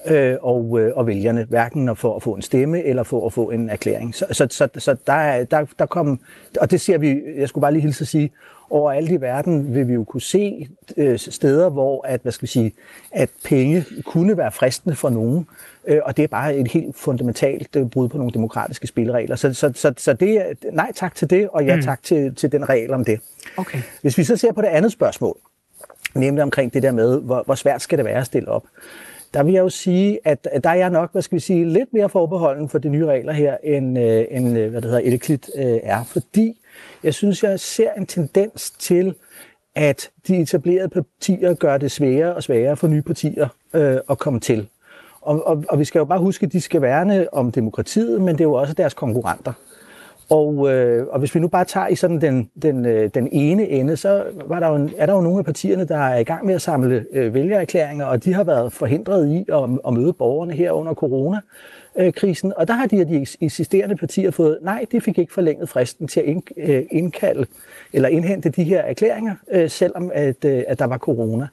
[0.08, 3.50] øh, og, øh, og vælgerne, hverken for at få en stemme eller for at få
[3.50, 4.16] en erklæring.
[4.16, 6.20] Så, så, så, så der, der, der kom,
[6.62, 8.32] og det ser vi, jeg skulle bare lige hilse at sige,
[8.70, 12.48] overalt i verden vil vi jo kunne se øh, steder, hvor at, hvad skal vi
[12.48, 12.74] sige,
[13.12, 15.48] at penge kunne være fristende for nogen,
[15.88, 19.36] øh, og det er bare et helt fundamentalt øh, brud på nogle demokratiske spilleregler.
[19.36, 20.42] Så, så, så, så det,
[20.74, 21.82] nej tak til det, og ja mm.
[21.82, 23.20] tak til, til den regel om det.
[23.58, 23.80] Okay.
[24.02, 25.38] Hvis vi så ser på det andet spørgsmål,
[26.16, 28.64] nemlig omkring det der med, hvor, hvor svært skal det være at stille op,
[29.34, 31.94] der vil jeg jo sige, at der er jeg nok, hvad skal vi sige, lidt
[31.94, 35.80] mere forbeholden for de nye regler her, end, øh, end hvad det hedder, Edeklit øh,
[35.84, 36.59] er, fordi
[37.04, 39.16] jeg synes, jeg ser en tendens til,
[39.76, 44.40] at de etablerede partier gør det sværere og sværere for nye partier øh, at komme
[44.40, 44.68] til.
[45.22, 48.36] Og, og, og vi skal jo bare huske, at de skal værne om demokratiet, men
[48.36, 49.54] det er jo også deres konkurrenter.
[50.30, 53.68] Og, øh, og hvis vi nu bare tager i sådan den, den, øh, den ene
[53.68, 56.24] ende, så var der jo en, er der jo nogle af partierne, der er i
[56.24, 60.14] gang med at samle øh, vælgererklæringer, og de har været forhindret i at, at møde
[60.14, 60.94] borgerne her under
[61.96, 62.54] coronakrisen.
[62.58, 66.08] Og der har de af de eksisterende partier fået, nej, de fik ikke forlænget fristen
[66.08, 67.46] til at øh, indkalde
[67.94, 71.48] eller indhente de her erklæringer, øh, selvom at, øh, at der var corona.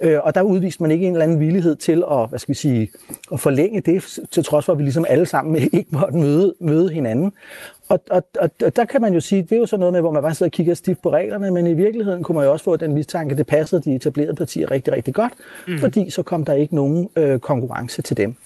[0.00, 2.58] Øh, og der udviste man ikke en eller anden villighed til at, hvad skal vi
[2.58, 2.90] sige,
[3.32, 6.90] at forlænge det, til trods for, at vi ligesom alle sammen ikke måtte møde, møde
[6.92, 7.32] hinanden.
[7.88, 10.00] Og, og, og, og der kan man jo sige, det er jo sådan noget med,
[10.00, 12.52] hvor man bare sidder og kigger stift på reglerne, men i virkeligheden kunne man jo
[12.52, 15.32] også få den mistanke, at det passede de etablerede partier rigtig, rigtig godt,
[15.68, 15.78] mm.
[15.78, 18.36] fordi så kom der ikke nogen øh, konkurrence til dem.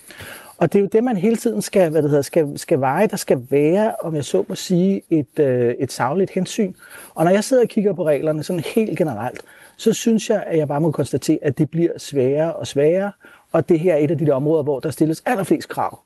[0.59, 3.07] Og det er jo det, man hele tiden skal, hvad det hedder, skal, skal veje.
[3.07, 6.73] Der skal være, om jeg så må sige, et, øh, et savligt hensyn.
[7.15, 9.43] Og når jeg sidder og kigger på reglerne sådan helt generelt,
[9.77, 13.13] så synes jeg, at jeg bare må konstatere, at det bliver sværere og sværere.
[13.53, 15.99] Og det her er et af de områder, hvor der stilles allerflest krav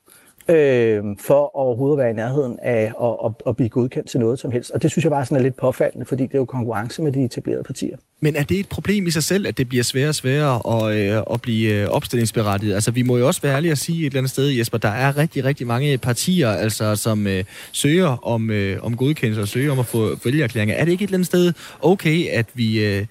[0.49, 4.39] øh, for overhovedet at være i nærheden af at, at, at blive godkendt til noget
[4.39, 4.71] som helst.
[4.71, 7.11] Og det synes jeg bare sådan er lidt påfaldende, fordi det er jo konkurrence med
[7.11, 7.97] de etablerede partier.
[8.19, 11.17] Men er det et problem i sig selv, at det bliver sværere og sværere at,
[11.17, 12.73] øh, at blive øh, opstillingsberettiget?
[12.73, 14.89] Altså, vi må jo også være ærlige at sige et eller andet sted, Jesper, der
[14.89, 19.71] er rigtig, rigtig mange partier, altså, som øh, søger om, øh, om godkendelse og søger
[19.71, 20.75] om at få vælgererklæringer.
[20.75, 23.05] Er det ikke et eller andet sted okay, at vi, øh,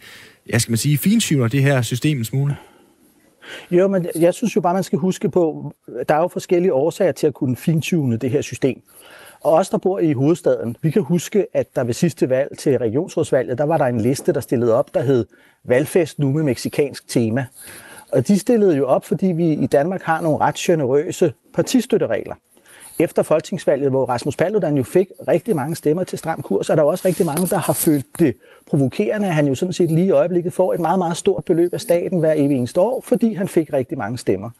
[0.52, 2.56] ja, skal man sige, finsyner det her system en smule?
[3.70, 5.72] Jo, men jeg synes jo bare, man skal huske på,
[6.08, 8.82] der er jo forskellige årsager til at kunne fintune det her system.
[9.40, 12.78] Og os, der bor i hovedstaden, vi kan huske, at der ved sidste valg til
[12.78, 15.26] regionsrådsvalget, der var der en liste, der stillede op, der hed
[15.64, 17.46] Valgfest nu med meksikansk tema.
[18.12, 22.34] Og de stillede jo op, fordi vi i Danmark har nogle ret generøse partistøtteregler
[23.00, 26.82] efter folketingsvalget, hvor Rasmus Paludan jo fik rigtig mange stemmer til stram kurs, er der
[26.82, 28.36] også rigtig mange, der har følt det
[28.66, 31.74] provokerende, at han jo sådan set lige i øjeblikket får et meget, meget stort beløb
[31.74, 34.50] af staten hver evig eneste år, fordi han fik rigtig mange stemmer.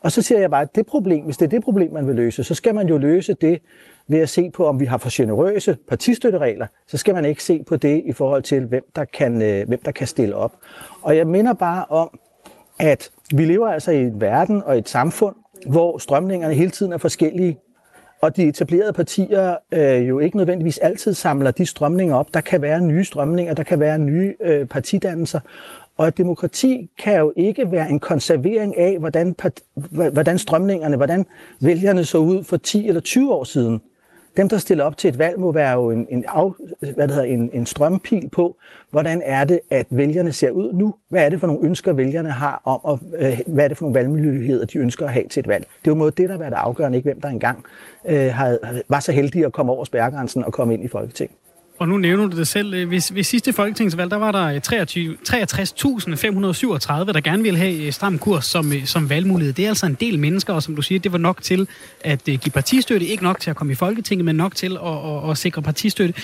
[0.00, 2.14] Og så siger jeg bare, at det problem, hvis det er det problem, man vil
[2.16, 3.62] løse, så skal man jo løse det
[4.08, 7.62] ved at se på, om vi har for generøse partistøtteregler, så skal man ikke se
[7.62, 10.52] på det i forhold til, hvem der kan, øh, hvem der kan stille op.
[11.02, 12.18] Og jeg minder bare om,
[12.78, 15.34] at vi lever altså i en verden og et samfund,
[15.66, 17.58] hvor strømningerne hele tiden er forskellige,
[18.20, 22.34] og de etablerede partier øh, jo ikke nødvendigvis altid samler de strømninger op.
[22.34, 25.40] Der kan være nye strømninger, der kan være nye øh, partidannelser,
[25.96, 29.36] og et demokrati kan jo ikke være en konservering af, hvordan,
[30.12, 31.26] hvordan strømningerne, hvordan
[31.60, 33.80] vælgerne så ud for 10 eller 20 år siden.
[34.36, 36.50] Dem, der stiller op til et valg, må være jo en, en, af,
[36.94, 38.56] hvad det hedder, en, en strømpil på,
[38.90, 40.94] hvordan er det, at vælgerne ser ud nu?
[41.08, 43.84] Hvad er det for nogle ønsker, vælgerne har om, og øh, hvad er det for
[43.84, 45.64] nogle valgmuligheder, de ønsker at have til et valg?
[45.64, 47.64] Det er jo måde det, der har været afgørende, ikke hvem der engang
[48.04, 51.36] øh, har, var så heldig at komme over spærregrænsen og komme ind i Folketinget.
[51.78, 52.72] Og nu nævner du det selv.
[52.72, 58.18] Ved, ved sidste folketingsvalg, der var der eh, 63.537, der gerne ville have eh, stram
[58.18, 59.52] kurs som, eh, som valgmulighed.
[59.52, 61.68] Det er altså en del mennesker, og som du siger, det var nok til
[62.00, 63.06] at give partistøtte.
[63.06, 66.14] Ikke nok til at komme i Folketinget, men nok til at, at, at sikre partistøtte.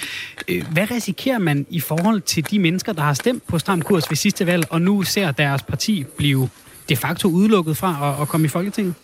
[0.72, 4.16] Hvad risikerer man i forhold til de mennesker, der har stemt på stram kurs ved
[4.16, 6.48] sidste valg, og nu ser deres parti blive
[6.88, 8.94] de facto udelukket fra at, at komme i Folketinget?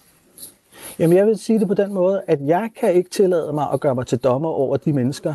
[0.99, 3.81] Jamen, jeg vil sige det på den måde, at jeg kan ikke tillade mig at
[3.81, 5.35] gøre mig til dommer over de mennesker,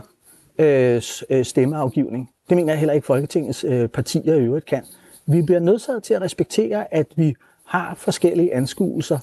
[0.60, 2.30] Øh, øh, stemmeafgivning.
[2.50, 4.84] Det mener jeg heller ikke Folketingets øh, partier i øvrigt kan.
[5.26, 7.36] Vi bliver nødsaget til at respektere, at vi
[7.66, 9.20] har forskellige anskuelser.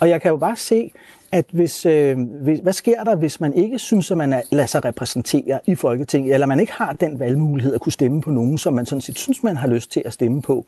[0.00, 0.92] Og jeg kan jo bare se,
[1.32, 4.66] at hvis, øh, hvis, hvad sker der, hvis man ikke synes, at man er, lader
[4.66, 8.58] sig repræsentere i Folketinget, eller man ikke har den valgmulighed at kunne stemme på nogen,
[8.58, 10.66] som man sådan set synes, man har lyst til at stemme på,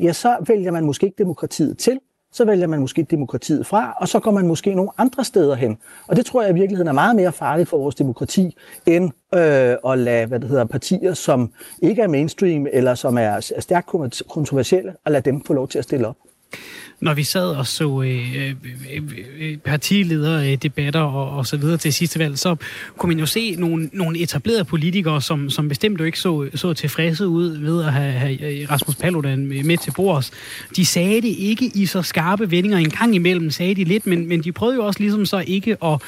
[0.00, 2.00] ja, så vælger man måske ikke demokratiet til,
[2.32, 5.78] så vælger man måske demokratiet fra, og så går man måske nogle andre steder hen.
[6.06, 9.92] Og det tror jeg i virkeligheden er meget mere farligt for vores demokrati, end øh,
[9.92, 13.86] at lade hvad det hedder, partier, som ikke er mainstream, eller som er stærkt
[14.28, 16.16] kontroversielle, at lade dem få lov til at stille op
[17.00, 18.52] når vi sad og så øh,
[18.94, 19.02] øh,
[19.40, 22.56] øh, partilederdebatter og, og så videre til sidste valg, så
[22.96, 26.72] kunne man jo se nogle, nogle etablerede politikere, som, som bestemt jo ikke så, så
[26.72, 30.30] tilfredse ud ved at have, have øh, Rasmus Paludan med til bords.
[30.76, 32.78] De sagde det ikke i så skarpe vendinger.
[32.78, 35.76] En gang imellem sagde de lidt, men, men de prøvede jo også ligesom så ikke
[35.84, 36.02] at,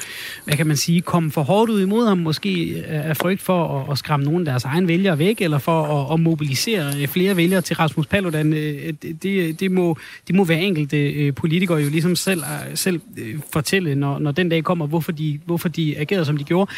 [0.45, 3.91] hvad kan man sige, komme for hårdt ud imod ham, måske af frygt for at,
[3.91, 7.37] at skræmme nogle af deres egne vælgere væk, eller for at, at mobilisere øh, flere
[7.37, 8.51] vælgere til Rasmus Paludan.
[8.51, 13.01] Det, det, må, det må være enkelt enkelte øh, politikere jo ligesom selv, øh, selv
[13.17, 16.71] øh, fortælle, når, når den dag kommer, hvorfor de, hvorfor de agerede, som de gjorde.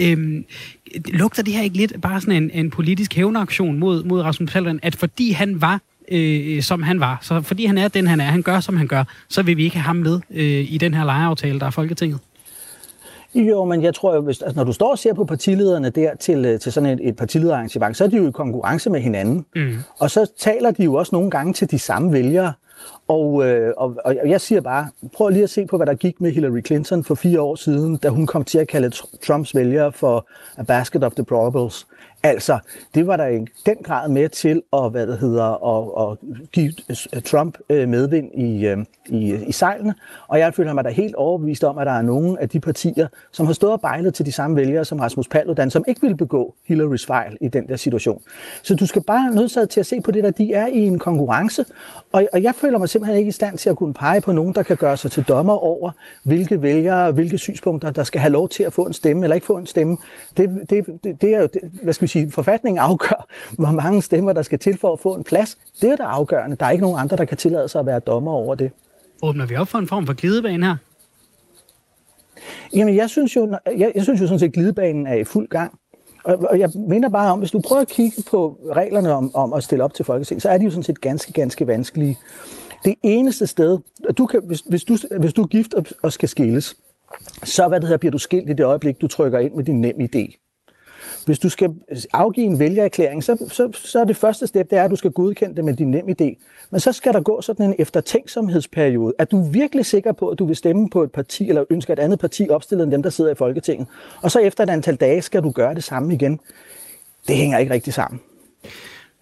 [0.00, 0.44] Øhm,
[1.08, 4.80] lugter det her ikke lidt bare sådan en, en politisk hævnaktion mod, mod Rasmus Paludan,
[4.82, 8.24] at fordi han var øh, som han var, så fordi han er den, han er,
[8.24, 10.94] han gør, som han gør, så vil vi ikke have ham med øh, i den
[10.94, 12.18] her lejeaftale, der er Folketinget?
[13.34, 16.14] Jo, men jeg tror jo, hvis, altså, når du står og ser på partilederne der
[16.16, 19.46] til, øh, til sådan et, et partilederarrangement, så er de jo i konkurrence med hinanden.
[19.54, 19.76] Mm.
[19.98, 22.52] Og så taler de jo også nogle gange til de samme vælgere.
[23.10, 26.20] Og, øh, og, og jeg siger bare, prøv lige at se på, hvad der gik
[26.20, 28.90] med Hillary Clinton for fire år siden, da hun kom til at kalde
[29.26, 31.86] Trumps vælgere for a basket of deplorables.
[32.22, 32.58] Altså,
[32.94, 36.18] det var der i den grad med til at, hvad det hedder, at, at
[36.52, 38.74] give øh, øh, Trump øh, medvind i,
[39.06, 39.94] i, i sejlene.
[40.28, 43.08] Og jeg føler mig da helt overbevist om, at der er nogle af de partier,
[43.32, 46.16] som har stået og bejlet til de samme vælgere som Rasmus Paludan, som ikke ville
[46.16, 48.22] begå Hillarys fejl i den der situation.
[48.62, 50.98] Så du skal bare nødsaget til at se på det, der de er i en
[50.98, 51.64] konkurrence.
[52.12, 54.54] Og, og jeg føler mig simpelthen ikke i stand til at kunne pege på nogen,
[54.54, 55.90] der kan gøre sig til dommer over,
[56.22, 59.46] hvilke vælgere, hvilke synspunkter, der skal have lov til at få en stemme eller ikke
[59.46, 59.96] få en stemme.
[60.36, 63.26] Det, det, det, det er jo, det, hvad skal vi sige, forfatningen afgør,
[63.58, 65.58] hvor mange stemmer, der skal til for at få en plads.
[65.80, 66.56] Det er der afgørende.
[66.56, 68.70] Der er ikke nogen andre, der kan tillade sig at være dommer over det.
[69.22, 70.76] Åbner vi op for en form for glidebane her?
[72.74, 75.48] Jamen, jeg synes jo, jeg, jeg synes jo sådan set, at glidebanen er i fuld
[75.48, 75.78] gang.
[76.24, 79.64] Og, jeg mener bare om, hvis du prøver at kigge på reglerne om, om at
[79.64, 82.18] stille op til Folketing, så er de jo sådan set ganske, ganske vanskelige.
[82.84, 83.78] Det eneste sted,
[84.18, 86.76] du kan, hvis, hvis, du, hvis du er gift og, og skal skilles,
[87.44, 89.80] så hvad det hedder, bliver du skilt i det øjeblik, du trykker ind med din
[89.80, 90.39] nem idé.
[91.26, 91.70] Hvis du skal
[92.12, 95.10] afgive en vælgererklæring, så, så, så er det første step, det er, at du skal
[95.10, 96.44] godkende det med din nem idé.
[96.70, 99.14] Men så skal der gå sådan en eftertænksomhedsperiode.
[99.18, 101.98] Er du virkelig sikker på, at du vil stemme på et parti, eller ønsker et
[101.98, 103.88] andet parti opstillet end dem, der sidder i Folketinget?
[104.22, 106.40] Og så efter et antal dage skal du gøre det samme igen.
[107.28, 108.20] Det hænger ikke rigtig sammen.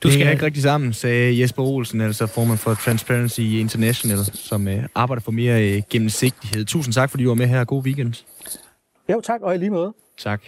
[0.02, 4.84] Du skal ikke rigtig sammen, sagde Jesper Olsen, altså formand for Transparency International, som øh,
[4.94, 6.64] arbejder for mere øh, gennemsigtighed.
[6.64, 7.64] Tusind tak, fordi du var med her.
[7.64, 8.24] God weekend.
[9.08, 9.92] Jo, tak, og i lige måde.
[10.18, 10.42] Tak.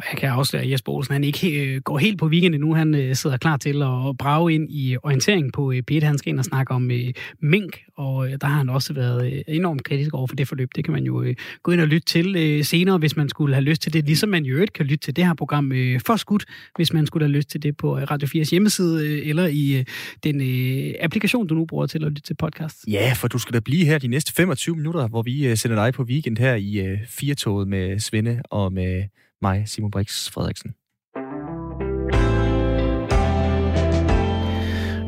[0.00, 2.74] Og jeg kan afsløre, at Jesper Olsen han ikke øh, går helt på weekenden nu.
[2.74, 6.30] Han øh, sidder klar til at brage ind i orientering på øh, p Han skal
[6.30, 9.84] ind og snakke om øh, mink, og øh, der har han også været øh, enormt
[9.84, 10.68] kritisk over for det forløb.
[10.76, 13.54] Det kan man jo øh, gå ind og lytte til øh, senere, hvis man skulle
[13.54, 14.04] have lyst til det.
[14.04, 16.44] Ligesom man jo øvrigt kan lytte til det her program øh, for skudt,
[16.76, 19.78] hvis man skulle have lyst til det på øh, Radio 4's hjemmeside, øh, eller i
[19.78, 19.84] øh,
[20.24, 22.76] den øh, applikation, du nu bruger til at lytte til podcast.
[22.88, 25.84] Ja, for du skal da blive her de næste 25 minutter, hvor vi øh, sender
[25.84, 29.04] dig på weekend her i øh, Firtoget med Svende og med
[29.42, 30.74] mig, Simon Brix Frederiksen.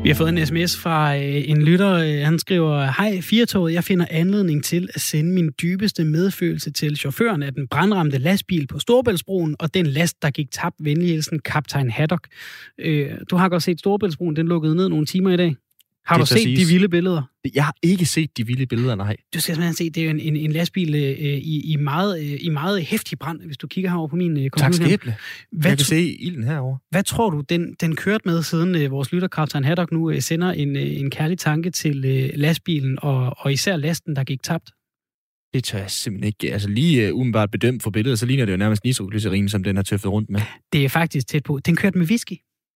[0.03, 1.93] Vi har fået en sms fra øh, en lytter.
[1.93, 6.97] Øh, han skriver, Hej, Firtoget, jeg finder anledning til at sende min dybeste medfølelse til
[6.97, 11.89] chaufføren af den brandramte lastbil på Storbæltsbroen og den last, der gik tabt venlighedsen kaptajn
[11.89, 12.27] Haddock.
[12.79, 15.55] Øh, du har godt set Storbæltsbroen, den lukkede ned nogle timer i dag.
[16.05, 17.21] Har du set de vilde billeder?
[17.55, 19.15] Jeg har ikke set de vilde billeder, nej.
[19.33, 22.19] Du skal simpelthen se, det er jo en, en, en lastbil øh, i, i, meget,
[22.19, 24.79] øh, i meget hæftig brand, hvis du kigger herover på min øh, computer.
[24.79, 25.15] Tak skæble.
[25.51, 26.77] Hvad jeg kan se ilden herover.
[26.89, 30.21] Hvad tror du, den, den kørte med, siden øh, vores lytter, Kaptajn Haddock, nu øh,
[30.21, 34.43] sender en, øh, en kærlig tanke til øh, lastbilen, og, og især lasten, der gik
[34.43, 34.71] tabt?
[35.53, 36.53] Det tør jeg simpelthen ikke.
[36.53, 39.75] Altså lige uh, umiddelbart bedømt for billedet, så ligner det jo nærmest nitroglycerin, som den
[39.75, 40.41] har tøffet rundt med.
[40.73, 41.59] Det er faktisk tæt på.
[41.65, 42.33] Den kørte med whisky.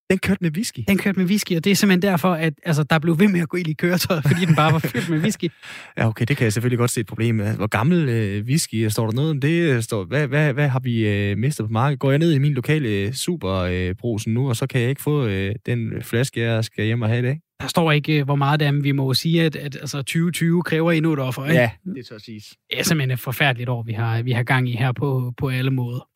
[0.09, 0.79] Den kørte med whisky?
[0.87, 3.39] Den kørte med whisky, og det er simpelthen derfor, at altså, der blev ved med
[3.39, 5.43] at gå ind i køretøjet, fordi den bare var fyldt med whisky.
[5.97, 7.55] ja, okay, det kan jeg selvfølgelig godt se et problem med.
[7.55, 9.83] Hvor gammel øh, whisky, står der noget om det?
[9.83, 11.99] Står, hvad, hvad, hvad har vi øh, mistet på markedet?
[11.99, 15.01] Går jeg ned i min lokale øh, superbrusen øh, nu, og så kan jeg ikke
[15.01, 17.39] få øh, den flaske, jeg skal hjem og have i dag?
[17.61, 19.97] Der står ikke, øh, hvor meget det er, men vi må sige, at, at altså,
[19.97, 21.45] 2020 kræver endnu et offer.
[21.45, 21.59] Ikke?
[21.59, 22.55] Ja, det tør siges.
[22.69, 25.49] Det er simpelthen et forfærdeligt år, vi har, vi har gang i her på, på
[25.49, 26.07] alle måder.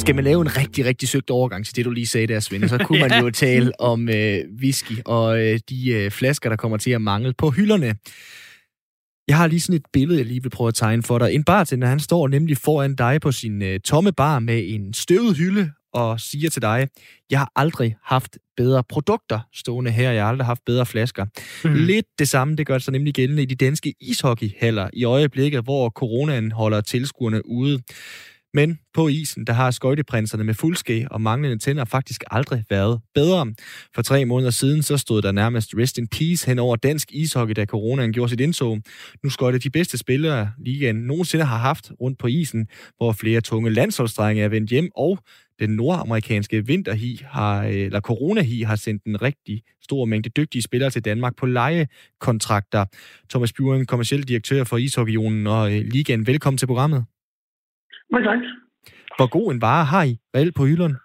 [0.00, 2.68] Skal man lave en rigtig, rigtig søgt overgang til det, du lige sagde der, Svend,
[2.68, 6.78] så kunne man jo tale om øh, whisky og øh, de øh, flasker, der kommer
[6.78, 7.94] til at mangle på hylderne.
[9.28, 11.34] Jeg har lige sådan et billede, jeg lige vil prøve at tegne for dig.
[11.34, 15.36] En bartender, han står nemlig foran dig på sin øh, tomme bar med en støvet
[15.36, 16.88] hylde og siger til dig,
[17.30, 21.26] jeg har aldrig haft bedre produkter stående her, jeg har aldrig haft bedre flasker.
[21.64, 21.74] Mm.
[21.74, 25.90] Lidt det samme, det gør sig nemlig gældende i de danske ishockeyhaller i øjeblikket, hvor
[25.90, 27.82] coronaen holder tilskuerne ude.
[28.54, 33.54] Men på isen, der har skøjteprinserne med fuldske og manglende tænder faktisk aldrig været bedre.
[33.94, 37.54] For tre måneder siden, så stod der nærmest rest in peace hen over dansk ishockey,
[37.54, 38.82] da coronaen gjorde sit indtog.
[39.22, 43.70] Nu skøjte de bedste spillere, ligaen nogensinde har haft rundt på isen, hvor flere tunge
[43.70, 45.18] landsholdsdrenge er vendt hjem, og
[45.60, 50.90] den nordamerikanske vinterhi har, øh, eller coronahi har sendt en rigtig stor mængde dygtige spillere
[50.90, 52.84] til Danmark på lejekontrakter.
[53.30, 56.26] Thomas Bjørn, kommersiel direktør for Ishockeyonen og øh, Ligaen.
[56.26, 57.04] Velkommen til programmet.
[58.12, 58.42] Mange tak.
[59.16, 60.98] Hvor god en vare har I reelt på hylderne?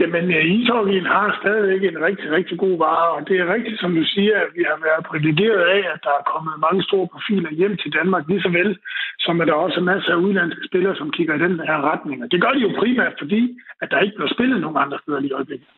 [0.00, 3.90] Jamen, øh, ishockeyen har stadigvæk en rigtig, rigtig god vare, og det er rigtigt, som
[3.98, 7.50] du siger, at vi har været privilegeret af, at der er kommet mange store profiler
[7.60, 8.70] hjem til Danmark, lige så vel
[9.18, 12.22] som at der også er masser af udlandske spillere, som kigger i den her retning.
[12.24, 13.42] Og det gør de jo primært, fordi
[13.82, 15.68] at der ikke bliver spillet nogen andre steder lige i øjeblikket.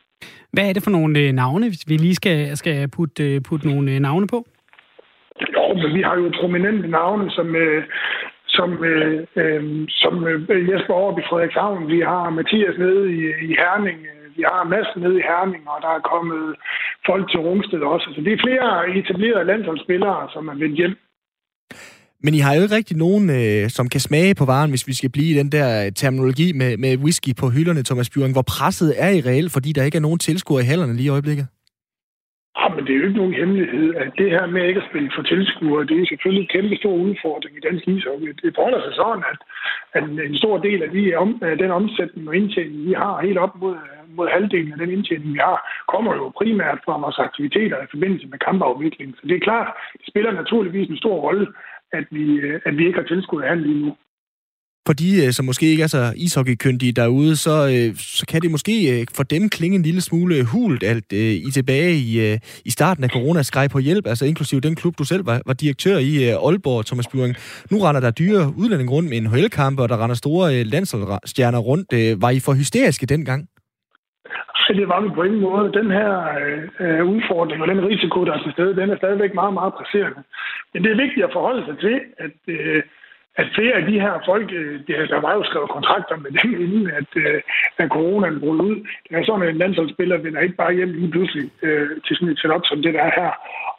[0.53, 3.67] Hvad er det for nogle øh, navne, hvis vi lige skal, skal putte, øh, putte
[3.67, 4.39] nogle navne på?
[5.55, 7.47] Jo, men vi har jo prominente navne, som,
[8.57, 9.63] som, øh, øh,
[10.01, 11.87] som øh, Jesper over i Frederikshavn.
[11.93, 13.99] Vi har Mathias nede i, i Herning.
[14.11, 16.43] Øh, vi har masser nede i Herning, og der er kommet
[17.09, 18.07] folk til Rungsted også.
[18.15, 20.95] Så det er flere etablerede landsholdsspillere, som er vendt hjem.
[22.23, 24.93] Men I har jo ikke rigtig nogen, øh, som kan smage på varen, hvis vi
[24.93, 28.31] skal blive i den der øh, terminologi med, med whisky på hylderne, Thomas Bjørn.
[28.31, 31.15] Hvor presset er I reelt, fordi der ikke er nogen tilskuere i hallerne lige i
[31.17, 31.47] øjeblikket?
[32.57, 35.11] Ja, men det er jo ikke nogen hemmelighed, at det her med ikke at spille
[35.15, 38.29] for tilskuere, det er selvfølgelig en kæmpe stor udfordring i dansk ishockey.
[38.43, 39.39] Det forholder sig sådan, at,
[39.97, 41.03] at en stor del af, de,
[41.51, 43.75] af den omsætning og indtjening, vi har helt op mod,
[44.17, 45.57] mod halvdelen af den indtjening, vi har,
[45.93, 49.15] kommer jo primært fra vores aktiviteter i forbindelse med kampafvikling.
[49.15, 51.47] Så det er klart, det spiller naturligvis en stor rolle,
[51.93, 53.95] at vi, øh, at vi ikke har tilskuere her lige nu
[54.87, 58.51] for de, øh, som måske ikke er så ishockeykyndige derude, så, øh, så kan det
[58.51, 61.11] måske øh, for dem klinge en lille smule hult, alt
[61.47, 65.03] I tilbage i, i starten af corona skreg på hjælp, altså inklusive den klub, du
[65.03, 66.13] selv var, var direktør i,
[66.47, 67.35] Aalborg, Thomas Bjørn.
[67.71, 71.87] Nu render der dyre udlænding rundt med en HL-kampe, og der render store landsholdsstjerner rundt.
[72.21, 73.41] Var I for hysteriske dengang?
[74.71, 75.77] Altså, det var vi på ingen måde.
[75.79, 76.11] Den her
[76.83, 80.21] øh, udfordring og den risiko, der er til stede, den er stadigvæk meget, meget presserende.
[80.73, 82.83] Men det er vigtigt at forholde sig til, at øh,
[83.39, 84.73] at flere af de her folk, øh,
[85.13, 87.41] der var jo skrevet kontrakter med dem, inden at, øh,
[87.81, 88.77] at coronaen brød ud.
[89.05, 92.31] Det er sådan, at en landsholdsspiller vender ikke bare hjem lige pludselig øh, til sådan
[92.33, 93.31] et setup som det, der er her.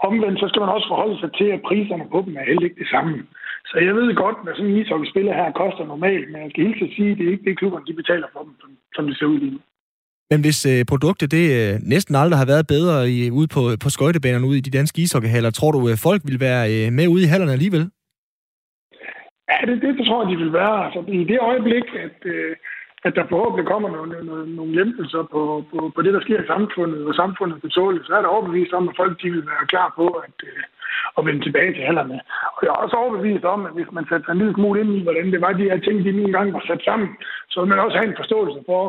[0.08, 2.82] Omvendt, så skal man også forholde sig til, at priserne på dem er heller ikke
[2.82, 3.14] det samme.
[3.70, 6.94] Så jeg ved godt, hvad sådan en ishockeyspiller her koster normalt, men jeg skal helt
[6.96, 9.26] sige, at det er ikke det, klubberne de betaler for dem, som, som det ser
[9.32, 9.60] ud lige nu.
[10.30, 13.88] Men hvis øh, produktet det øh, næsten aldrig har været bedre i, ude på, på
[13.96, 17.22] skøjtebanerne ude i de danske ishockeyhaller, tror du, øh, folk vil være øh, med ude
[17.24, 17.84] i hallerne alligevel?
[19.52, 20.84] Ja, det, det tror jeg, de vil være.
[20.84, 22.56] Altså, I det øjeblik, at, øh,
[23.04, 26.52] at der forhåbentlig kommer nogle, nogle, nogle lempelser på, på, på det, der sker i
[26.54, 29.66] samfundet, og samfundet kan tåle, så er der overbevist om, at folk de vil være
[29.72, 30.62] klar på at, øh,
[31.18, 32.20] at vende tilbage til hallerne.
[32.56, 34.92] Og jeg er også overbevist om, at hvis man sætter sig en lille smule ind
[34.96, 37.08] i, hvordan det var, de her ting, de nogle engang var sat sammen,
[37.50, 38.84] så vil man også have en forståelse for,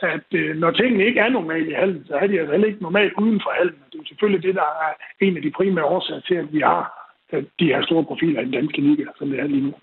[0.00, 2.82] at øh, når tingene ikke er normale i halen, så er de altså heller ikke
[2.82, 3.78] normalt uden for halen.
[3.92, 6.82] Det er selvfølgelig det, der er en af de primære årsager til, at vi har
[7.60, 9.74] de her store profiler i den danske liga, som det er lige nu.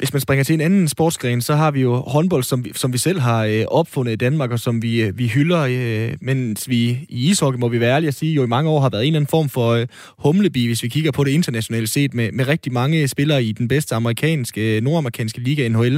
[0.00, 2.92] Hvis man springer til en anden sportsgren, så har vi jo håndbold, som vi, som
[2.92, 6.68] vi selv har øh, opfundet i Danmark, og som vi, øh, vi hylder, øh, mens
[6.72, 9.02] vi i ishockey, må vi være ærlige at sige, jo i mange år har været
[9.02, 9.86] en eller anden form for øh,
[10.24, 13.68] humlebi, hvis vi kigger på det internationale set, med, med rigtig mange spillere i den
[13.68, 15.96] bedste amerikanske, øh, nordamerikanske liga, NHL.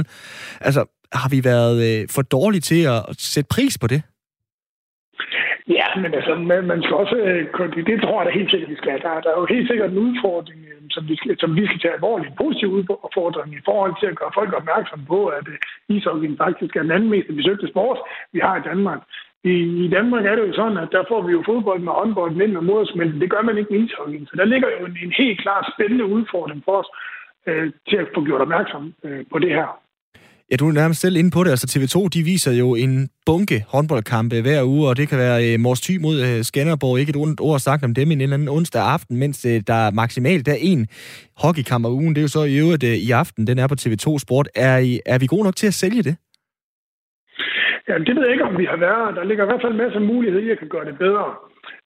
[0.61, 0.81] Altså,
[1.21, 4.01] har vi været øh, for dårlige til at sætte pris på det?
[5.77, 8.75] Ja, men altså, man, man skal også, øh, det tror jeg da helt sikkert, vi
[8.83, 8.97] skal.
[9.05, 11.65] Der, der er jo helt sikkert en udfordring, øh, Øhm, som vi skal, som vi
[11.65, 12.29] skal tage alvorligt.
[12.29, 15.57] En positiv udfordring i forhold til at gøre folk opmærksom på, at øh,
[15.89, 17.99] ishockeyen faktisk er den anden mest besøgte sport,
[18.33, 19.01] vi har i Danmark.
[19.43, 19.53] I,
[19.85, 22.57] I Danmark er det jo sådan, at der får vi jo fodbold med håndbold, mænd
[22.57, 23.21] og modersmænd.
[23.21, 24.27] Det gør man ikke med ishockeyen.
[24.27, 26.89] Så der ligger jo en, en helt klar spændende udfordring for os
[27.47, 29.79] øh, til at få gjort opmærksom øh, på det her.
[30.53, 31.51] Ja, du er nærmest selv inde på det.
[31.55, 32.93] Altså TV2, de viser jo en
[33.29, 36.95] bunke håndboldkampe hver uge, og det kan være øh, Mors Thy mod øh, Skanderborg.
[36.99, 39.79] Ikke et ondt ord sagt om dem en eller anden onsdag aften, mens øh, der
[39.85, 40.81] er maksimalt der er en
[41.43, 42.13] hockeykamp om ugen.
[42.13, 44.47] Det er jo så i øvrigt øh, i aften, den er på TV2 Sport.
[44.69, 46.15] Er, I, er vi gode nok til at sælge det?
[47.87, 49.15] Ja, det ved jeg ikke, om vi har været.
[49.17, 51.25] Der ligger i hvert fald masser af muligheder i kan gøre det bedre.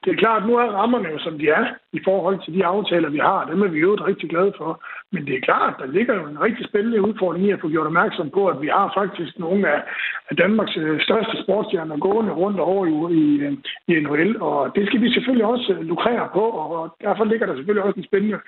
[0.03, 2.65] Det er klart, at nu er rammerne jo, som de er, i forhold til de
[2.65, 3.45] aftaler, vi har.
[3.51, 4.83] Dem er vi jo rigtig glade for.
[5.11, 7.87] Men det er klart, der ligger jo en rigtig spændende udfordring i at få gjort
[7.87, 9.79] opmærksom på, at vi har faktisk nogle af
[10.37, 13.53] Danmarks øh, største sportsstjerner gående rundt over i, i, øh,
[13.87, 17.55] i NHL, og det skal vi selvfølgelig også øh, lukrere på, og derfor ligger der
[17.55, 18.39] selvfølgelig også en spændende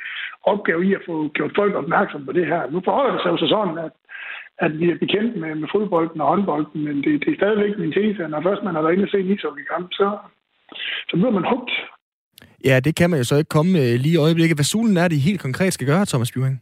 [0.44, 2.72] opgave i at få gjort folk opmærksom på det her.
[2.72, 3.92] Nu forholder det sig jo så sådan, at
[4.66, 7.92] at vi er bekendt med, med fodbolden og håndbolden, men det, det er stadigvæk min
[7.92, 10.18] tese, at når først man har været inde og se en ishockeykamp, så,
[11.10, 11.72] så bliver man hugt.
[12.66, 14.58] Ja, det kan man jo så ikke komme øh, lige i øjeblikket.
[14.58, 16.60] Hvad solen er det helt konkret skal gøre, Thomas Bjørn?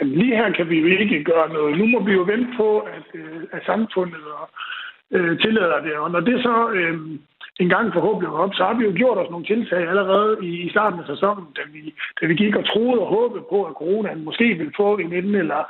[0.00, 1.78] Jamen, lige her kan vi jo ikke gøre noget.
[1.78, 4.46] Nu må vi jo vente på, at, øh, at samfundet og,
[5.16, 5.94] øh, tillader det.
[5.94, 6.98] Og når det så øh,
[7.62, 10.70] en gang forhåbentlig op, så har vi jo gjort os nogle tiltag allerede i, i
[10.70, 14.24] starten af sæsonen, da vi, da vi gik og troede og håbede på, at coronaen
[14.24, 15.62] måske ville få en ende, eller,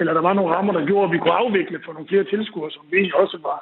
[0.00, 2.70] eller der var nogle rammer, der gjorde, at vi kunne afvikle for nogle flere tilskuere,
[2.70, 3.58] som vi også var,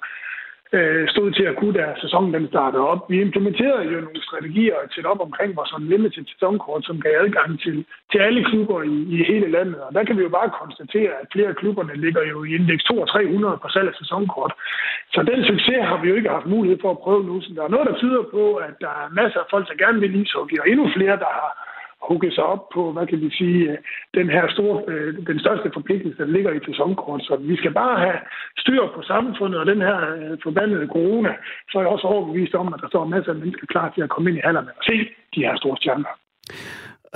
[0.73, 3.11] øh, stod til at kunne, da sæsonen den startede op.
[3.11, 7.13] Vi implementerede jo nogle strategier og et op omkring vores sådan limited sæsonkort, som gav
[7.21, 9.81] adgang til, til alle klubber i, i hele landet.
[9.87, 12.85] Og der kan vi jo bare konstatere, at flere af klubberne ligger jo i indeks
[12.85, 14.53] 2 og 300 på salg af sæsonkort.
[15.15, 17.41] Så den succes har vi jo ikke haft mulighed for at prøve nu.
[17.41, 20.01] Så der er noget, der tyder på, at der er masser af folk, der gerne
[20.01, 21.51] vil ishockey, og endnu flere, der har
[22.09, 23.79] hugge sig op på, hvad kan vi sige, øh,
[24.15, 27.23] den her store, øh, den største forpligtelse, der ligger i sæsonkort.
[27.23, 28.19] Så vi skal bare have
[28.59, 31.33] styr på samfundet og den her øh, forbandede corona,
[31.71, 34.11] så er jeg også overbevist om, at der står masser af mennesker klar til at
[34.11, 34.97] komme ind i hallerne og se
[35.35, 36.13] de her store stjerner.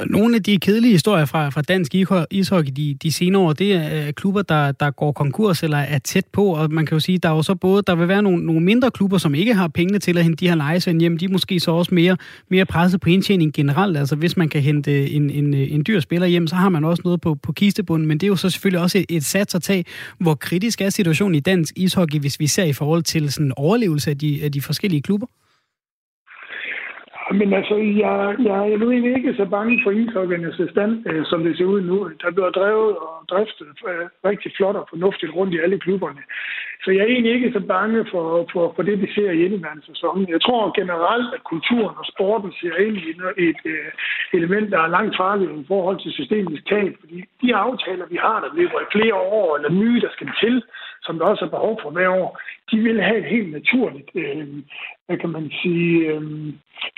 [0.06, 1.94] Nogle af de kedelige historier fra, fra dansk
[2.30, 5.98] ishockey de, de senere år, det er øh, klubber, der, der går konkurs eller er
[5.98, 8.22] tæt på, og man kan jo sige, der er jo så både, der vil være
[8.22, 11.18] nogle, nogle mindre klubber, som ikke har pengene til at hente de her lejesvend hjem,
[11.18, 12.16] de er måske så også mere,
[12.48, 13.96] mere presset på indtjening generelt.
[13.96, 17.02] Altså hvis man kan hente en, en, en dyr spiller hjem, så har man også
[17.04, 19.62] noget på, på kistebunden, men det er jo så selvfølgelig også et, et sats at
[19.62, 19.84] tage,
[20.18, 24.10] hvor kritisk er situationen i dansk ishockey, hvis vi ser i forhold til sådan overlevelse
[24.10, 25.26] af de, af de forskellige klubber?
[27.30, 31.44] Men altså, jeg, jeg er nu egentlig ikke så bange for ishockeyenes stand, øh, som
[31.44, 32.10] det ser ud nu.
[32.22, 36.22] Der bliver drevet og driftet øh, rigtig flot og fornuftigt rundt i alle klubberne.
[36.84, 39.86] Så jeg er egentlig ikke så bange for, for, for det, vi ser i indeværende
[39.86, 40.28] sæson.
[40.28, 43.90] Jeg tror generelt, at kulturen og sporten ser ind i et, et øh,
[44.32, 46.92] element, der er langt farligere i forhold til systemets tab.
[47.00, 50.62] Fordi de aftaler, vi har, der løber i flere år, eller nye, der skal til,
[51.02, 54.46] som der også er behov for hver år, de vil have et helt naturligt, øh,
[55.08, 56.22] hvad kan man sige, øh,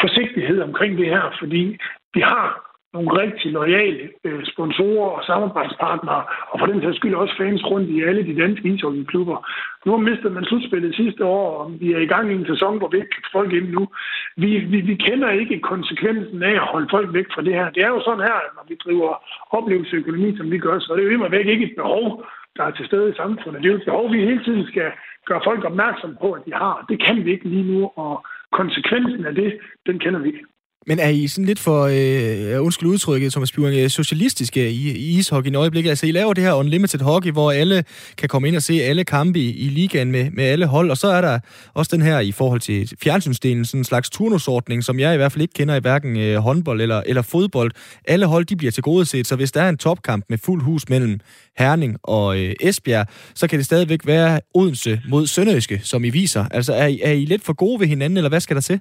[0.00, 1.78] forsigtighed omkring det her, fordi
[2.14, 7.34] vi har nogle rigtig lojale øh, sponsorer og samarbejdspartnere, og for den sags skyld også
[7.38, 9.38] fans rundt i alle de danske ishockeyklubber.
[9.84, 12.78] Nu har mistet man slutspillet sidste år, og vi er i gang i en sæson,
[12.78, 13.88] hvor vi ikke kan folk ind nu.
[14.36, 17.70] Vi, vi, vi kender ikke konsekvensen af at holde folk væk fra det her.
[17.70, 19.10] Det er jo sådan her, at når vi driver
[19.50, 22.24] oplevelseøkonomi, som vi gør, så er det jo imod væk ikke et behov,
[22.56, 23.62] der er til stede i samfundet.
[23.62, 24.92] Det er jo et behov, vi hele tiden skal
[25.26, 26.84] gøre folk opmærksom på, at de har.
[26.88, 30.44] Det kan vi ikke lige nu, og konsekvensen af det, den kender vi ikke.
[30.86, 35.18] Men er I sådan lidt for, øh, undskyld udtrykket, Thomas Bjørn, øh, socialistiske i, i
[35.18, 35.90] ishockey i øjeblikket?
[35.90, 37.84] Altså, I laver det her unlimited hockey, hvor alle
[38.18, 40.96] kan komme ind og se alle kampe i, i ligaen med, med alle hold, og
[40.96, 41.38] så er der
[41.74, 45.32] også den her i forhold til fjernsynsdelen, sådan en slags turnusordning, som jeg i hvert
[45.32, 47.70] fald ikke kender i hverken øh, håndbold eller, eller fodbold.
[48.04, 50.62] Alle hold, de bliver til gode set, så hvis der er en topkamp med fuld
[50.62, 51.20] hus mellem
[51.58, 56.44] Herning og øh, Esbjerg, så kan det stadigvæk være Odense mod Sønderjyske, som I viser.
[56.50, 58.80] Altså, er I, er I lidt for gode ved hinanden, eller hvad skal der til?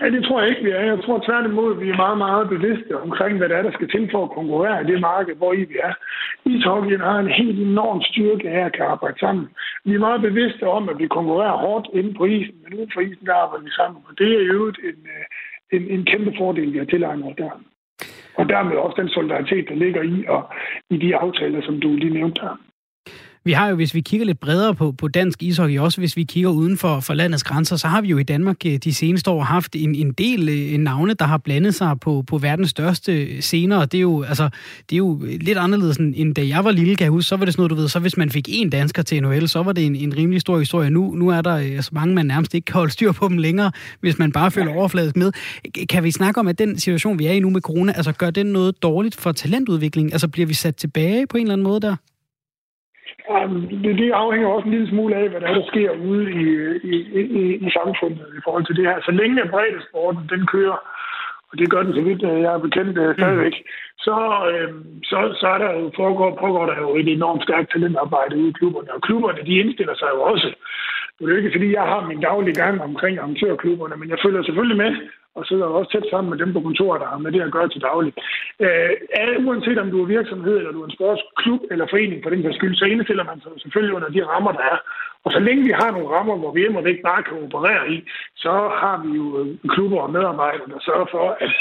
[0.00, 0.80] Ja, det tror jeg ikke, vi er.
[0.80, 3.90] Jeg tror tværtimod, at vi er meget, meget bevidste omkring, hvad det er, der skal
[3.90, 5.94] til for at konkurrere i det marked, hvor I vi er.
[6.44, 9.48] Ishockeyen har en helt enorm styrke her, kan arbejde sammen.
[9.84, 13.00] Vi er meget bevidste om, at vi konkurrerer hårdt inde på isen, men uden for
[13.00, 14.02] isen, der arbejder vi sammen.
[14.08, 15.24] Og det er jo en, øh,
[15.76, 17.50] en, en kæmpe fordel, vi har tilegnet os der.
[18.38, 20.42] Og dermed også den solidaritet, der ligger i, og
[20.90, 22.56] i de aftaler, som du lige nævnte her.
[23.46, 26.22] Vi har jo, hvis vi kigger lidt bredere på, på dansk ishockey, også hvis vi
[26.22, 29.30] kigger uden for, for landets grænser, så har vi jo i Danmark øh, de seneste
[29.30, 32.70] år haft en, en del en øh, navne, der har blandet sig på, på verdens
[32.70, 34.48] største scener, og det er jo, altså,
[34.90, 37.28] det er jo lidt anderledes end da jeg var lille, kan jeg huske.
[37.28, 39.48] Så var det sådan noget, du ved, så hvis man fik en dansker til NHL,
[39.48, 40.90] så var det en, en rimelig stor historie.
[40.90, 43.38] Nu, nu er der øh, så mange, man nærmest ikke kan holde styr på dem
[43.38, 45.32] længere, hvis man bare følger overfladisk med.
[45.88, 48.30] Kan vi snakke om, at den situation, vi er i nu med corona, altså gør
[48.30, 50.12] den noget dårligt for talentudvikling?
[50.12, 51.96] Altså bliver vi sat tilbage på en eller anden måde der?
[53.84, 56.44] Det, det afhænger også en lille smule af, hvad der, er, der sker ude i,
[56.94, 56.96] i,
[57.40, 58.98] i, i samfundet i forhold til det her.
[59.00, 59.42] Så længe
[59.88, 60.78] sporten, den kører,
[61.54, 63.56] og det gør den så vidt øh, jeg er bekendt øh, stadigvæk,
[63.98, 64.16] så,
[64.50, 64.70] øh,
[65.10, 68.58] så, så er der jo, foregår, pågår der jo et enormt stærkt talentarbejde ude i
[68.58, 68.94] klubberne.
[68.94, 70.48] Og klubberne, de indstiller sig jo også.
[71.18, 74.42] Det er jo ikke, fordi jeg har min daglige gang omkring amatørklubberne, men jeg følger
[74.42, 74.92] selvfølgelig med
[75.38, 77.68] og sidder også tæt sammen med dem på kontoret, der har med det at gøre
[77.68, 78.16] til dagligt.
[78.64, 78.90] Øh,
[79.46, 82.52] uanset om du er virksomhed, eller du er en sportsklub eller forening på den her
[82.52, 84.78] skyld, så indstiller man sig selvfølgelig under de rammer, der er.
[85.24, 87.96] Og så længe vi har nogle rammer, hvor vi hjemme ikke bare kan operere i,
[88.36, 91.52] så har vi jo øh, klubber og medarbejdere, der sørger for, at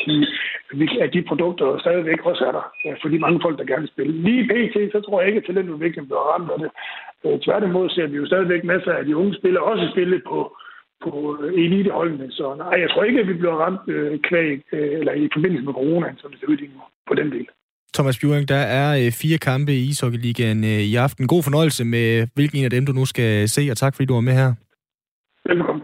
[0.80, 2.66] de, at de produkter stadigvæk også er der
[3.02, 4.14] for de mange folk, der gerne vil spille.
[4.28, 6.72] Lige pt, så tror jeg ikke, at talentudviklingen bliver ramt af det.
[7.26, 10.40] Øh, tværtimod ser vi jo stadigvæk masser af de unge spillere også spille på
[11.04, 12.32] på eliteholdene.
[12.32, 15.66] Så nej, jeg tror ikke, at vi bliver ramt øh, kvæg, øh, eller i forbindelse
[15.66, 17.48] med corona, som det ser ud lige nu, på den del.
[17.94, 21.28] Thomas Bjuring, der er øh, fire kampe i Ishockey-ligaen øh, i aften.
[21.28, 24.14] God fornøjelse med hvilken en af dem, du nu skal se, og tak fordi du
[24.14, 24.54] var med her.
[25.46, 25.84] Velkommen.